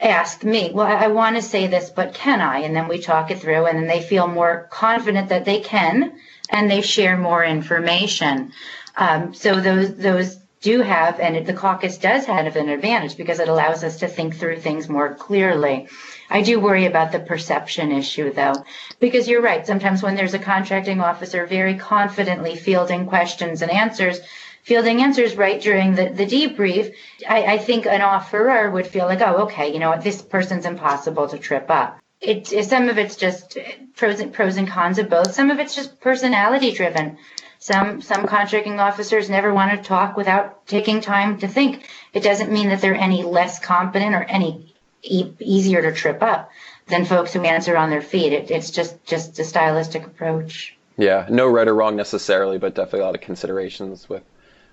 ask 0.00 0.44
me. 0.44 0.70
Well 0.72 0.86
i, 0.86 1.04
I 1.04 1.08
want 1.08 1.36
to 1.36 1.42
say 1.42 1.66
this 1.66 1.90
but 1.90 2.14
can 2.14 2.40
i? 2.40 2.58
And 2.58 2.76
then 2.76 2.86
we 2.88 3.00
talk 3.00 3.30
it 3.30 3.40
through 3.40 3.66
and 3.66 3.78
then 3.78 3.86
they 3.86 4.02
feel 4.02 4.28
more 4.28 4.68
confident 4.70 5.30
that 5.30 5.46
they 5.46 5.60
can 5.60 6.18
and 6.50 6.70
they 6.70 6.82
share 6.82 7.16
more 7.16 7.44
information. 7.44 8.52
Um, 8.96 9.32
so 9.32 9.60
those 9.60 9.96
those 9.96 10.38
do 10.60 10.80
have 10.80 11.20
and 11.20 11.46
the 11.46 11.52
caucus 11.52 11.98
does 11.98 12.26
have 12.26 12.56
an 12.56 12.68
advantage 12.68 13.16
because 13.16 13.40
it 13.40 13.48
allows 13.48 13.84
us 13.84 13.98
to 13.98 14.08
think 14.08 14.36
through 14.36 14.58
things 14.60 14.88
more 14.88 15.14
clearly 15.14 15.88
I 16.30 16.42
do 16.42 16.60
worry 16.60 16.84
about 16.84 17.12
the 17.12 17.20
perception 17.20 17.90
issue 17.90 18.32
though, 18.32 18.54
because 19.00 19.28
you're 19.28 19.40
right. 19.40 19.66
Sometimes 19.66 20.02
when 20.02 20.14
there's 20.14 20.34
a 20.34 20.38
contracting 20.38 21.00
officer 21.00 21.46
very 21.46 21.76
confidently 21.76 22.54
fielding 22.54 23.06
questions 23.06 23.62
and 23.62 23.70
answers, 23.70 24.20
fielding 24.62 25.02
answers 25.02 25.36
right 25.36 25.60
during 25.60 25.94
the, 25.94 26.10
the 26.10 26.26
debrief, 26.26 26.94
I, 27.26 27.44
I 27.44 27.58
think 27.58 27.86
an 27.86 28.02
offerer 28.02 28.70
would 28.70 28.86
feel 28.86 29.06
like, 29.06 29.22
oh, 29.22 29.44
okay, 29.44 29.72
you 29.72 29.78
know 29.78 29.88
what, 29.88 30.04
this 30.04 30.20
person's 30.20 30.66
impossible 30.66 31.28
to 31.28 31.38
trip 31.38 31.70
up. 31.70 31.98
It, 32.20 32.46
some 32.46 32.88
of 32.88 32.98
it's 32.98 33.16
just 33.16 33.56
pros 33.96 34.20
and 34.20 34.32
pros 34.32 34.56
and 34.56 34.68
cons 34.68 34.98
of 34.98 35.08
both. 35.08 35.34
Some 35.34 35.50
of 35.50 35.60
it's 35.60 35.74
just 35.74 36.00
personality 36.00 36.72
driven. 36.72 37.18
Some 37.60 38.00
some 38.02 38.26
contracting 38.26 38.80
officers 38.80 39.30
never 39.30 39.52
want 39.52 39.70
to 39.70 39.88
talk 39.88 40.16
without 40.16 40.66
taking 40.66 41.00
time 41.00 41.38
to 41.38 41.48
think. 41.48 41.88
It 42.12 42.22
doesn't 42.22 42.52
mean 42.52 42.68
that 42.68 42.80
they're 42.80 42.94
any 42.94 43.22
less 43.22 43.58
competent 43.58 44.14
or 44.14 44.22
any 44.22 44.74
e- 45.02 45.32
easier 45.38 45.82
to 45.82 45.92
trip 45.92 46.22
up 46.22 46.50
than 46.86 47.04
folks 47.04 47.32
who 47.32 47.42
answer 47.42 47.76
on 47.76 47.90
their 47.90 48.02
feet. 48.02 48.32
It, 48.32 48.50
it's 48.50 48.70
just 48.70 49.04
just 49.04 49.38
a 49.38 49.44
stylistic 49.44 50.04
approach. 50.04 50.76
Yeah, 50.96 51.26
no 51.30 51.46
right 51.46 51.68
or 51.68 51.74
wrong 51.74 51.94
necessarily, 51.94 52.58
but 52.58 52.74
definitely 52.74 53.00
a 53.00 53.04
lot 53.04 53.14
of 53.14 53.20
considerations 53.20 54.08
with 54.08 54.22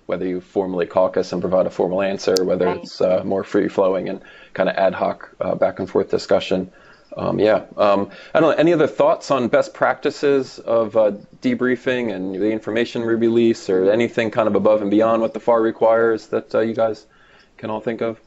whether 0.06 0.26
you 0.26 0.40
formally 0.40 0.86
caucus 0.86 1.32
and 1.32 1.40
provide 1.40 1.66
a 1.66 1.70
formal 1.70 2.02
answer, 2.02 2.34
whether 2.44 2.66
right. 2.66 2.78
it's 2.78 3.00
uh, 3.00 3.22
more 3.24 3.44
free 3.44 3.68
flowing 3.68 4.08
and 4.08 4.20
kind 4.54 4.68
of 4.68 4.76
ad 4.76 4.94
hoc 4.94 5.34
uh, 5.40 5.54
back 5.54 5.78
and 5.78 5.90
forth 5.90 6.10
discussion. 6.10 6.70
Um, 7.16 7.38
yeah, 7.38 7.64
um, 7.78 8.10
I 8.34 8.40
don't 8.40 8.50
know. 8.50 8.56
Any 8.56 8.74
other 8.74 8.86
thoughts 8.86 9.30
on 9.30 9.48
best 9.48 9.72
practices 9.72 10.58
of 10.58 10.96
uh, 10.96 11.12
debriefing 11.40 12.14
and 12.14 12.34
the 12.34 12.50
information 12.50 13.02
release, 13.02 13.70
or 13.70 13.90
anything 13.90 14.30
kind 14.30 14.46
of 14.46 14.54
above 14.54 14.82
and 14.82 14.90
beyond 14.90 15.22
what 15.22 15.32
the 15.32 15.40
FAR 15.40 15.62
requires 15.62 16.26
that 16.26 16.54
uh, 16.54 16.60
you 16.60 16.74
guys 16.74 17.06
can 17.56 17.70
all 17.70 17.80
think 17.80 18.02
of? 18.02 18.20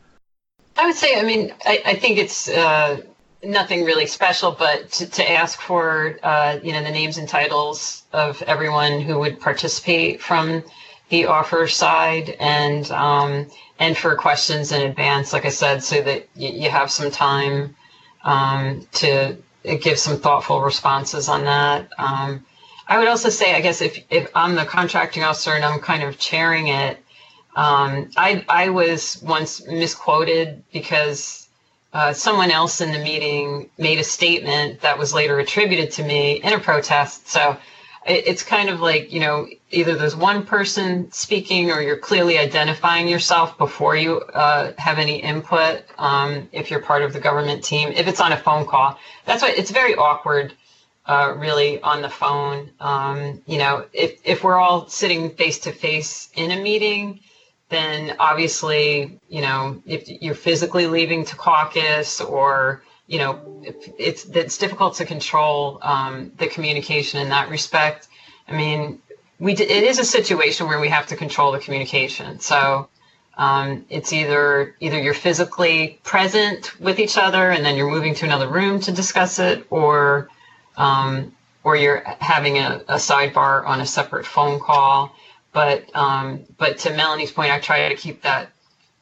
I 0.75 0.87
would 0.87 0.95
say, 0.95 1.19
I 1.19 1.23
mean, 1.23 1.53
I, 1.65 1.83
I 1.85 1.95
think 1.95 2.17
it's 2.17 2.49
uh, 2.49 3.01
nothing 3.43 3.85
really 3.85 4.07
special, 4.07 4.53
but 4.57 4.89
to, 4.93 5.05
to 5.07 5.31
ask 5.31 5.61
for, 5.61 6.17
uh, 6.23 6.57
you 6.63 6.73
know, 6.73 6.83
the 6.83 6.89
names 6.89 7.17
and 7.17 7.29
titles 7.29 8.03
of 8.11 8.41
everyone 8.43 9.01
who 9.01 9.19
would 9.19 9.39
participate 9.39 10.19
from 10.19 10.63
the 11.09 11.25
offer 11.25 11.67
side 11.67 12.35
and 12.39 12.89
um, 12.91 13.47
and 13.77 13.97
for 13.97 14.15
questions 14.15 14.71
in 14.71 14.81
advance, 14.81 15.31
like 15.31 15.45
I 15.45 15.49
said, 15.49 15.83
so 15.83 16.01
that 16.01 16.27
you 16.35 16.69
have 16.69 16.91
some 16.91 17.11
time 17.11 17.75
um, 18.23 18.87
to 18.93 19.37
give 19.81 19.99
some 19.99 20.17
thoughtful 20.17 20.61
responses 20.61 21.29
on 21.29 21.45
that. 21.45 21.89
Um, 21.97 22.45
I 22.87 22.97
would 22.97 23.07
also 23.07 23.29
say, 23.29 23.53
I 23.53 23.61
guess, 23.61 23.81
if, 23.81 23.99
if 24.09 24.31
I'm 24.33 24.55
the 24.55 24.65
contracting 24.65 25.23
officer 25.23 25.51
and 25.51 25.63
I'm 25.63 25.79
kind 25.79 26.03
of 26.03 26.17
chairing 26.17 26.67
it, 26.67 26.97
um, 27.55 28.09
I, 28.17 28.45
I 28.47 28.69
was 28.69 29.21
once 29.21 29.65
misquoted 29.67 30.63
because 30.71 31.47
uh, 31.93 32.13
someone 32.13 32.51
else 32.51 32.81
in 32.81 32.91
the 32.91 32.99
meeting 32.99 33.69
made 33.77 33.99
a 33.99 34.03
statement 34.03 34.81
that 34.81 34.97
was 34.97 35.13
later 35.13 35.39
attributed 35.39 35.91
to 35.91 36.03
me 36.03 36.41
in 36.41 36.53
a 36.53 36.59
protest. 36.59 37.27
So 37.27 37.57
it's 38.05 38.43
kind 38.43 38.69
of 38.69 38.79
like, 38.79 39.11
you 39.11 39.19
know, 39.19 39.47
either 39.71 39.95
there's 39.95 40.15
one 40.15 40.45
person 40.45 41.11
speaking 41.11 41.71
or 41.71 41.81
you're 41.81 41.97
clearly 41.97 42.37
identifying 42.37 43.07
yourself 43.07 43.57
before 43.57 43.95
you 43.95 44.19
uh, 44.21 44.71
have 44.77 44.99
any 44.99 45.17
input 45.17 45.83
um, 45.97 46.49
if 46.51 46.71
you're 46.71 46.81
part 46.81 47.01
of 47.01 47.13
the 47.13 47.19
government 47.19 47.63
team. 47.63 47.89
If 47.89 48.07
it's 48.07 48.21
on 48.21 48.31
a 48.31 48.37
phone 48.37 48.65
call, 48.65 48.97
that's 49.25 49.41
why 49.41 49.49
it's 49.55 49.71
very 49.71 49.95
awkward. 49.95 50.53
Uh, 51.05 51.33
really 51.37 51.81
on 51.81 52.03
the 52.03 52.09
phone, 52.09 52.69
um, 52.79 53.41
you 53.47 53.57
know, 53.57 53.83
if 53.93 54.19
if 54.23 54.43
we're 54.43 54.59
all 54.59 54.87
sitting 54.87 55.31
face 55.31 55.57
to 55.57 55.71
face 55.71 56.29
in 56.35 56.51
a 56.51 56.61
meeting, 56.61 57.19
then 57.69 58.15
obviously, 58.19 59.19
you 59.27 59.41
know, 59.41 59.81
if 59.87 60.07
you're 60.07 60.35
physically 60.35 60.85
leaving 60.85 61.25
to 61.25 61.35
caucus 61.35 62.21
or, 62.21 62.83
you 63.09 63.17
know, 63.17 63.63
it's 63.97 64.25
it's 64.29 64.57
difficult 64.57 64.95
to 64.95 65.05
control 65.05 65.79
um, 65.81 66.31
the 66.37 66.47
communication 66.47 67.19
in 67.19 67.29
that 67.29 67.49
respect. 67.49 68.07
I 68.47 68.55
mean, 68.55 69.01
we 69.39 69.53
it 69.53 69.83
is 69.83 69.97
a 69.97 70.05
situation 70.05 70.67
where 70.67 70.79
we 70.79 70.89
have 70.89 71.07
to 71.07 71.15
control 71.15 71.51
the 71.51 71.59
communication. 71.59 72.39
So 72.39 72.87
um, 73.35 73.85
it's 73.89 74.13
either 74.13 74.75
either 74.79 74.99
you're 74.99 75.15
physically 75.15 75.99
present 76.03 76.79
with 76.79 76.99
each 76.99 77.17
other 77.17 77.49
and 77.49 77.65
then 77.65 77.75
you're 77.75 77.89
moving 77.89 78.13
to 78.15 78.25
another 78.25 78.47
room 78.47 78.79
to 78.81 78.91
discuss 78.91 79.39
it, 79.39 79.65
or 79.71 80.29
um, 80.77 81.35
or 81.63 81.75
you're 81.75 82.03
having 82.19 82.59
a, 82.59 82.83
a 82.87 82.95
sidebar 82.95 83.65
on 83.65 83.81
a 83.81 83.87
separate 83.87 84.27
phone 84.27 84.59
call. 84.59 85.15
But 85.51 85.89
um, 85.95 86.41
but 86.59 86.77
to 86.79 86.91
Melanie's 86.91 87.31
point, 87.31 87.51
I 87.51 87.59
try 87.59 87.89
to 87.89 87.95
keep 87.95 88.21
that 88.21 88.51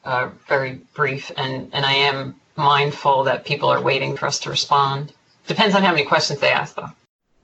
uh, 0.05 0.29
very 0.47 0.79
brief, 0.95 1.29
and 1.35 1.71
and 1.73 1.85
I 1.85 1.93
am 1.93 2.35
mindful 2.57 3.25
that 3.25 3.45
people 3.45 3.69
are 3.69 3.81
waiting 3.81 4.17
for 4.17 4.25
us 4.25 4.39
to 4.39 4.49
respond. 4.49 5.13
Depends 5.47 5.75
on 5.75 5.83
how 5.83 5.91
many 5.91 6.05
questions 6.05 6.39
they 6.39 6.49
ask, 6.49 6.75
though. 6.75 6.91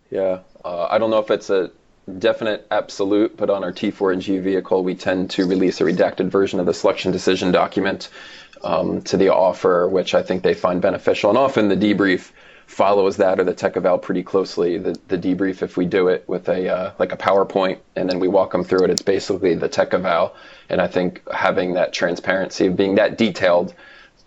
Yeah, 0.10 0.39
uh, 0.63 0.88
I 0.89 0.97
don't 0.97 1.10
know 1.10 1.19
if 1.19 1.32
it's 1.32 1.49
a 1.49 1.71
definite 2.19 2.67
absolute, 2.69 3.38
but 3.38 3.49
on 3.49 3.63
our 3.63 3.71
T4NG 3.71 4.41
vehicle, 4.41 4.84
we 4.84 4.95
tend 4.95 5.30
to 5.32 5.45
release 5.45 5.80
a 5.82 5.86
redacted 5.86 6.28
version 6.30 6.60
of 6.60 6.65
the 6.65 6.73
selection 6.73 7.12
decision 7.12 7.52
document 7.52 8.10
um, 8.63 9.02
to 9.04 9.17
the 9.17 9.30
offer, 9.30 9.88
which 9.88 10.13
I 10.13 10.23
think 10.23 10.43
they 10.43 10.54
find 10.54 10.82
beneficial. 10.82 11.30
And 11.30 11.38
often 11.38 11.69
the 11.69 11.76
debrief 11.76 12.32
follows 12.65 13.17
that 13.17 13.39
or 13.39 13.43
the 13.43 13.54
tech 13.54 13.78
eval 13.78 13.97
pretty 13.97 14.23
closely. 14.23 14.78
The, 14.78 14.97
the 15.08 15.17
debrief, 15.17 15.62
if 15.62 15.78
we 15.78 15.86
do 15.86 16.08
it 16.08 16.28
with 16.28 16.47
a 16.49 16.69
uh, 16.69 16.91
like 16.97 17.12
a 17.12 17.17
PowerPoint 17.17 17.80
and 17.95 18.10
then 18.10 18.19
we 18.19 18.28
walk 18.28 18.52
them 18.52 18.63
through 18.63 18.86
it, 18.86 18.89
it's 18.89 19.02
basically 19.02 19.56
the 19.56 19.67
tech 19.67 19.93
eval. 19.93 20.36
And 20.69 20.82
I 20.82 20.88
think 20.88 21.21
having 21.32 21.73
that 21.73 21.93
transparency 21.93 22.67
of 22.67 22.76
being 22.76 22.95
that 22.95 23.17
detailed, 23.17 23.73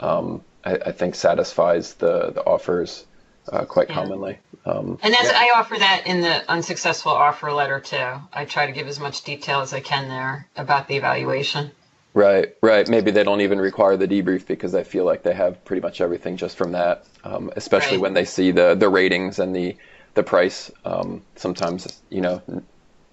um, 0.01 0.42
I, 0.66 0.74
I, 0.87 0.92
think 0.92 1.14
satisfies 1.14 1.94
the 1.94 2.33
the 2.33 2.44
offers 2.44 3.07
uh, 3.50 3.64
quite 3.64 3.88
yeah. 3.88 3.94
commonly. 3.94 4.38
Um, 4.64 4.98
and 5.02 5.14
as 5.14 5.26
yeah. 5.26 5.38
I 5.38 5.52
offer 5.57 5.79
that 5.79 6.02
in 6.07 6.20
the 6.20 6.50
unsuccessful 6.50 7.12
offer 7.12 7.52
letter 7.52 7.81
too. 7.81 8.20
I 8.33 8.44
try 8.44 8.66
to 8.66 8.72
give 8.72 8.88
as 8.88 8.98
much 8.98 9.22
detail 9.22 9.61
as 9.61 9.72
I 9.72 9.81
can 9.81 10.09
there 10.09 10.48
about 10.57 10.88
the 10.88 10.96
evaluation. 10.96 11.70
Right, 12.14 12.57
right. 12.62 12.88
Maybe 12.88 13.11
they 13.11 13.24
don't 13.24 13.42
even 13.42 13.59
require 13.59 13.96
the 13.96 14.09
debrief 14.09 14.46
because 14.46 14.74
I 14.74 14.83
feel 14.83 15.05
like 15.05 15.22
they 15.22 15.35
have 15.35 15.62
pretty 15.64 15.83
much 15.83 16.00
everything 16.00 16.37
just 16.37 16.57
from 16.57 16.72
that. 16.72 17.05
Um, 17.24 17.52
especially 17.57 17.98
right. 17.98 18.02
when 18.02 18.14
they 18.14 18.24
see 18.24 18.50
the 18.50 18.74
the 18.74 18.88
ratings 18.88 19.38
and 19.38 19.55
the 19.55 19.76
the 20.14 20.22
price. 20.22 20.72
Um, 20.85 21.22
sometimes 21.37 22.02
you 22.11 22.22
know, 22.22 22.42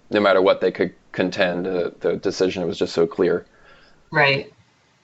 no 0.09 0.19
matter 0.19 0.41
what 0.41 0.61
they 0.61 0.71
could 0.71 0.95
contend, 1.11 1.67
uh, 1.67 1.91
the 1.99 2.15
decision 2.15 2.65
was 2.65 2.79
just 2.79 2.93
so 2.93 3.05
clear. 3.05 3.45
Right. 4.09 4.51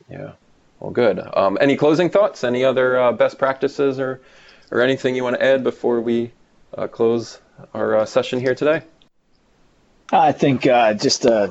Yeah. 0.09 0.31
Well, 0.79 0.91
good. 0.91 1.19
Um, 1.33 1.57
any 1.59 1.75
closing 1.75 2.09
thoughts? 2.09 2.43
Any 2.43 2.63
other 2.63 2.99
uh, 2.99 3.11
best 3.11 3.37
practices 3.37 3.99
or 3.99 4.21
or 4.71 4.81
anything 4.81 5.15
you 5.15 5.23
want 5.23 5.35
to 5.35 5.43
add 5.43 5.63
before 5.63 5.99
we 5.99 6.31
uh, 6.77 6.87
close 6.87 7.39
our 7.73 7.97
uh, 7.97 8.05
session 8.05 8.39
here 8.39 8.55
today? 8.55 8.81
I 10.11 10.31
think 10.31 10.65
uh, 10.65 10.93
just 10.93 11.25
uh, 11.25 11.49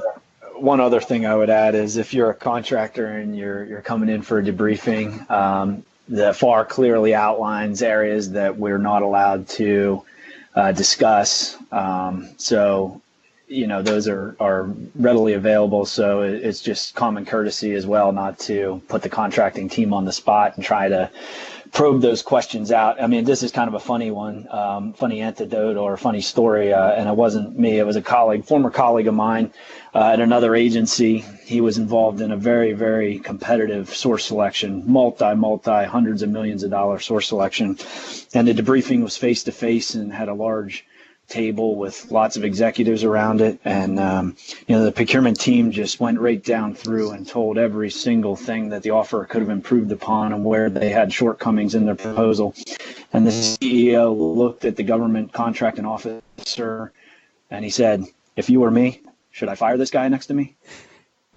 one 0.57 0.81
other 0.81 1.01
thing 1.01 1.27
I 1.27 1.35
would 1.35 1.51
add 1.51 1.75
is 1.75 1.97
if 1.97 2.15
you're 2.15 2.31
a 2.31 2.35
contractor 2.35 3.07
and 3.07 3.37
you're 3.37 3.65
you're 3.65 3.83
coming 3.83 4.09
in 4.09 4.23
for 4.23 4.39
a 4.39 4.43
debriefing, 4.43 5.31
um, 5.31 5.85
the 6.09 6.33
FAR 6.33 6.65
clearly 6.65 7.15
outlines 7.15 7.83
areas 7.83 8.33
that 8.33 8.57
we're 8.57 8.79
not 8.79 9.03
allowed 9.03 9.49
to 9.49 10.03
uh, 10.55 10.73
discuss. 10.73 11.57
Um, 11.71 12.31
so, 12.39 13.01
you 13.49 13.67
know, 13.67 13.83
those 13.83 14.07
are 14.09 14.37
are 14.39 14.65
readily 14.95 15.33
available. 15.33 15.87
So 15.87 16.23
it's 16.23 16.61
just 16.61 16.95
common 16.95 17.25
courtesy 17.25 17.73
as 17.73 17.87
well 17.87 18.13
not 18.13 18.39
to 18.41 18.83
put 18.89 19.03
the 19.03 19.09
contracting 19.09 19.69
team 19.69 19.93
on 19.93 20.05
the 20.05 20.13
spot 20.13 20.57
and 20.57 20.65
try 20.65 20.89
to 20.89 21.11
probe 21.73 22.01
those 22.01 22.23
questions 22.23 22.73
out. 22.73 23.03
I 23.03 23.07
mean, 23.07 23.25
this 23.25 23.43
is 23.43 23.53
kind 23.53 23.69
of 23.69 23.75
a 23.75 23.81
funny 23.81 24.11
one, 24.11 24.49
um, 24.51 24.93
funny 24.93 25.21
anecdote 25.21 25.77
or 25.77 25.97
funny 25.97 26.21
story. 26.21 26.73
Uh, 26.73 26.93
and 26.93 27.09
it 27.09 27.17
wasn't 27.17 27.59
me; 27.59 27.79
it 27.79 27.87
was 27.87 27.97
a 27.97 28.03
colleague, 28.03 28.45
former 28.45 28.71
colleague 28.71 29.07
of 29.07 29.15
mine 29.15 29.53
uh, 29.95 30.11
at 30.13 30.21
another 30.21 30.55
agency. 30.55 31.25
He 31.45 31.61
was 31.61 31.79
involved 31.79 32.21
in 32.21 32.33
a 32.33 32.37
very, 32.37 32.75
very 32.75 33.19
competitive 33.19 33.95
source 33.95 34.27
selection, 34.27 34.85
multi, 34.87 35.35
multi, 35.35 35.85
hundreds 35.85 36.23
of 36.23 36.29
millions 36.31 36.63
of 36.65 36.71
dollar 36.71 36.99
source 36.99 37.29
selection, 37.29 37.79
and 38.35 38.47
the 38.47 38.55
debriefing 38.55 39.03
was 39.03 39.17
face 39.17 39.43
to 39.45 39.53
face 39.53 39.95
and 39.95 40.13
had 40.13 40.29
a 40.29 40.35
large 40.35 40.85
table 41.29 41.77
with 41.77 42.11
lots 42.11 42.37
of 42.37 42.45
executives 42.45 43.05
around 43.05 43.41
it. 43.41 43.61
And, 43.65 44.01
um, 44.01 44.37
you 44.67 44.75
know, 44.75 44.85
the 44.85 44.93
procurement 44.93 45.39
team 45.39 45.71
just 45.71 46.01
went 46.01 46.19
right 46.19 46.43
down 46.43 46.75
through 46.75 47.11
and 47.11 47.27
told 47.27 47.59
every 47.59 47.91
single 47.91 48.35
thing 48.35 48.71
that 48.71 48.83
the 48.83 48.91
offer 48.91 49.25
could 49.25 49.43
have 49.43 49.51
improved 49.51 49.93
upon 49.93 50.33
and 50.33 50.45
where 50.45 50.71
they 50.71 50.89
had 50.89 51.13
shortcomings 51.13 51.75
in 51.75 51.85
their 51.85 51.95
proposal. 51.95 52.55
And 53.13 53.27
the 53.27 53.31
CEO 53.31 54.17
looked 54.17 54.65
at 54.65 54.77
the 54.77 54.83
government 54.83 55.33
contracting 55.33 55.85
officer 55.85 56.93
and 57.51 57.65
he 57.65 57.71
said, 57.71 58.05
if 58.37 58.49
you 58.49 58.61
were 58.61 58.71
me, 58.71 59.03
should 59.31 59.49
I 59.49 59.55
fire 59.55 59.77
this 59.77 59.91
guy 59.91 60.09
next 60.09 60.27
to 60.27 60.35
me? 60.35 60.57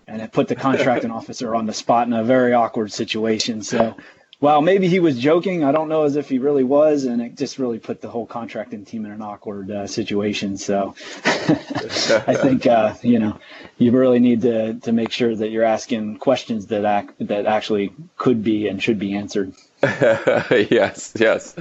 And 0.07 0.21
it 0.21 0.31
put 0.31 0.47
the 0.47 0.55
contracting 0.55 1.11
officer 1.19 1.53
on 1.53 1.65
the 1.65 1.73
spot 1.73 2.07
in 2.07 2.13
a 2.13 2.23
very 2.23 2.53
awkward 2.53 2.91
situation. 2.91 3.61
So 3.61 3.95
well, 4.41 4.63
maybe 4.63 4.87
he 4.87 4.99
was 4.99 5.19
joking. 5.19 5.63
I 5.63 5.71
don't 5.71 5.87
know 5.87 6.03
as 6.03 6.15
if 6.15 6.27
he 6.27 6.39
really 6.39 6.63
was, 6.63 7.05
and 7.05 7.21
it 7.21 7.37
just 7.37 7.59
really 7.59 7.77
put 7.77 8.01
the 8.01 8.09
whole 8.09 8.25
contracting 8.25 8.85
team 8.85 9.05
in 9.05 9.11
an 9.11 9.21
awkward 9.21 9.69
uh, 9.69 9.85
situation. 9.85 10.57
So 10.57 10.95
I 11.23 12.35
think 12.35 12.65
uh, 12.65 12.95
you 13.03 13.19
know 13.19 13.39
you 13.77 13.91
really 13.91 14.19
need 14.19 14.41
to 14.41 14.73
to 14.73 14.91
make 14.91 15.11
sure 15.11 15.35
that 15.35 15.51
you're 15.51 15.63
asking 15.63 16.17
questions 16.17 16.65
that 16.67 16.85
act 16.85 17.13
that 17.19 17.45
actually 17.45 17.93
could 18.17 18.43
be 18.43 18.67
and 18.67 18.81
should 18.81 18.97
be 18.97 19.15
answered. 19.15 19.53
yes, 19.83 21.13
yes, 21.19 21.55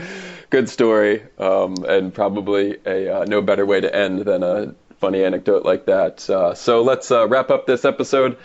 good 0.48 0.70
story, 0.70 1.22
um, 1.38 1.84
and 1.86 2.14
probably 2.14 2.78
a 2.86 3.20
uh, 3.20 3.24
no 3.26 3.42
better 3.42 3.66
way 3.66 3.82
to 3.82 3.94
end 3.94 4.20
than 4.20 4.42
a 4.42 4.74
funny 5.00 5.22
anecdote 5.22 5.66
like 5.66 5.84
that. 5.84 6.28
Uh, 6.30 6.54
so 6.54 6.82
let's 6.82 7.10
uh, 7.10 7.28
wrap 7.28 7.50
up 7.50 7.66
this 7.66 7.84
episode. 7.84 8.38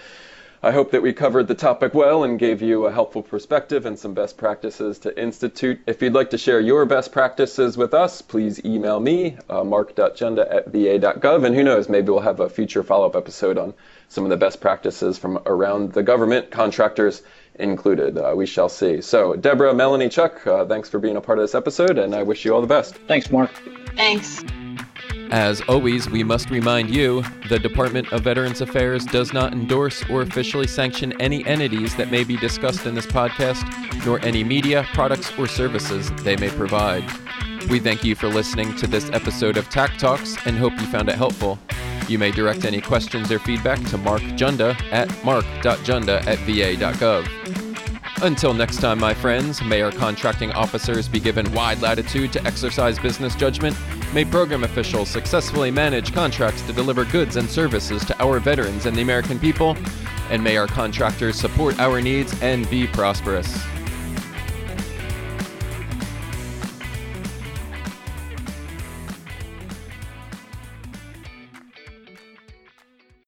I 0.66 0.72
hope 0.72 0.90
that 0.94 1.04
we 1.04 1.14
covered 1.14 1.48
the 1.48 1.54
topic 1.54 1.94
well 1.94 2.24
and 2.24 2.40
gave 2.40 2.60
you 2.60 2.88
a 2.88 2.92
helpful 2.92 3.22
perspective 3.22 3.86
and 3.86 4.00
some 4.00 4.16
best 4.16 4.36
practices 4.36 4.98
to 5.00 5.16
institute. 5.16 5.80
If 5.86 6.02
you'd 6.02 6.16
like 6.16 6.32
to 6.32 6.40
share 6.40 6.60
your 6.60 6.88
best 6.88 7.12
practices 7.12 7.78
with 7.78 7.94
us, 7.94 8.24
please 8.24 8.66
email 8.66 9.00
me, 9.00 9.38
uh, 9.48 9.64
mark.junda 9.64 10.52
at 10.52 10.70
va.gov, 10.70 11.46
and 11.46 11.54
who 11.54 11.64
knows, 11.64 11.88
maybe 11.88 12.10
we'll 12.10 12.22
have 12.22 12.40
a 12.40 12.50
future 12.50 12.82
follow-up 12.82 13.16
episode 13.16 13.60
on 13.60 13.76
some 14.10 14.24
of 14.24 14.32
the 14.32 14.38
best 14.38 14.60
practices 14.60 15.20
from 15.20 15.38
around 15.46 15.94
the 15.94 16.02
government, 16.02 16.50
contractors 16.50 17.22
included. 17.60 18.18
Uh, 18.18 18.34
we 18.36 18.48
shall 18.48 18.68
see. 18.68 19.02
So, 19.02 19.36
Deborah, 19.36 19.76
Melanie, 19.76 20.10
Chuck, 20.10 20.48
uh, 20.48 20.66
thanks 20.66 20.90
for 20.90 20.98
being 20.98 21.16
a 21.16 21.22
part 21.22 21.38
of 21.38 21.44
this 21.44 21.54
episode, 21.54 22.00
and 22.00 22.16
I 22.16 22.24
wish 22.24 22.44
you 22.44 22.56
all 22.56 22.62
the 22.62 22.66
best. 22.66 22.96
Thanks, 23.08 23.30
Mark. 23.30 23.52
Thanks. 23.96 24.44
As 25.32 25.62
always, 25.68 26.10
we 26.10 26.24
must 26.24 26.50
remind 26.50 26.94
you 26.94 27.24
the 27.50 27.60
Department 27.60 28.12
of 28.14 28.24
Veterans 28.24 28.62
Affairs 28.62 29.06
does 29.06 29.34
not 29.34 29.54
endorse 29.54 30.08
or 30.10 30.22
officially 30.22 30.68
sanction 30.68 31.20
any 31.22 31.46
entities 31.46 31.96
that 31.96 32.12
may 32.12 32.24
be 32.24 32.38
discussed 32.38 32.86
in 32.86 32.96
this 32.96 33.08
podcast, 33.08 33.66
nor 34.06 34.20
any 34.26 34.44
media, 34.44 34.88
products, 34.94 35.32
or 35.38 35.48
services 35.48 36.12
they 36.24 36.36
may 36.36 36.50
provide. 36.50 37.04
We 37.70 37.80
thank 37.80 38.04
you 38.04 38.16
for 38.16 38.28
listening 38.28 38.76
to 38.76 38.88
this 38.88 39.10
episode 39.10 39.58
of 39.58 39.70
TAC 39.70 39.98
Talks 39.98 40.38
and 40.46 40.58
hope 40.58 40.74
you 40.74 40.86
found 40.86 41.10
it 41.10 41.16
helpful. 41.16 41.58
You 42.08 42.20
may 42.20 42.30
direct 42.30 42.64
any 42.66 42.80
questions 42.80 43.32
or 43.32 43.40
feedback 43.40 43.84
to 43.90 43.98
Mark 43.98 44.22
Junda 44.22 44.80
at 44.92 45.26
mark.junda 45.26 46.26
at 46.28 46.38
va.gov. 46.40 47.65
Until 48.26 48.56
next 48.56 48.78
time, 48.78 48.98
my 48.98 49.14
friends, 49.14 49.62
may 49.62 49.84
our 49.84 49.92
contracting 49.92 50.52
officers 50.54 51.08
be 51.08 51.20
given 51.20 51.54
wide 51.54 51.80
latitude 51.84 52.34
to 52.34 52.44
exercise 52.44 52.98
business 52.98 53.36
judgment. 53.36 53.78
May 54.16 54.26
program 54.26 54.64
officials 54.64 55.10
successfully 55.10 55.70
manage 55.70 56.12
contracts 56.12 56.64
to 56.64 56.74
deliver 56.74 57.06
goods 57.06 57.36
and 57.36 57.48
services 57.48 58.04
to 58.06 58.20
our 58.20 58.40
veterans 58.40 58.88
and 58.88 58.98
the 58.98 59.04
American 59.04 59.38
people. 59.38 59.78
And 60.32 60.44
may 60.44 60.58
our 60.58 60.66
contractors 60.66 61.36
support 61.36 61.80
our 61.80 62.02
needs 62.02 62.34
and 62.42 62.68
be 62.68 62.88
prosperous. 62.88 63.64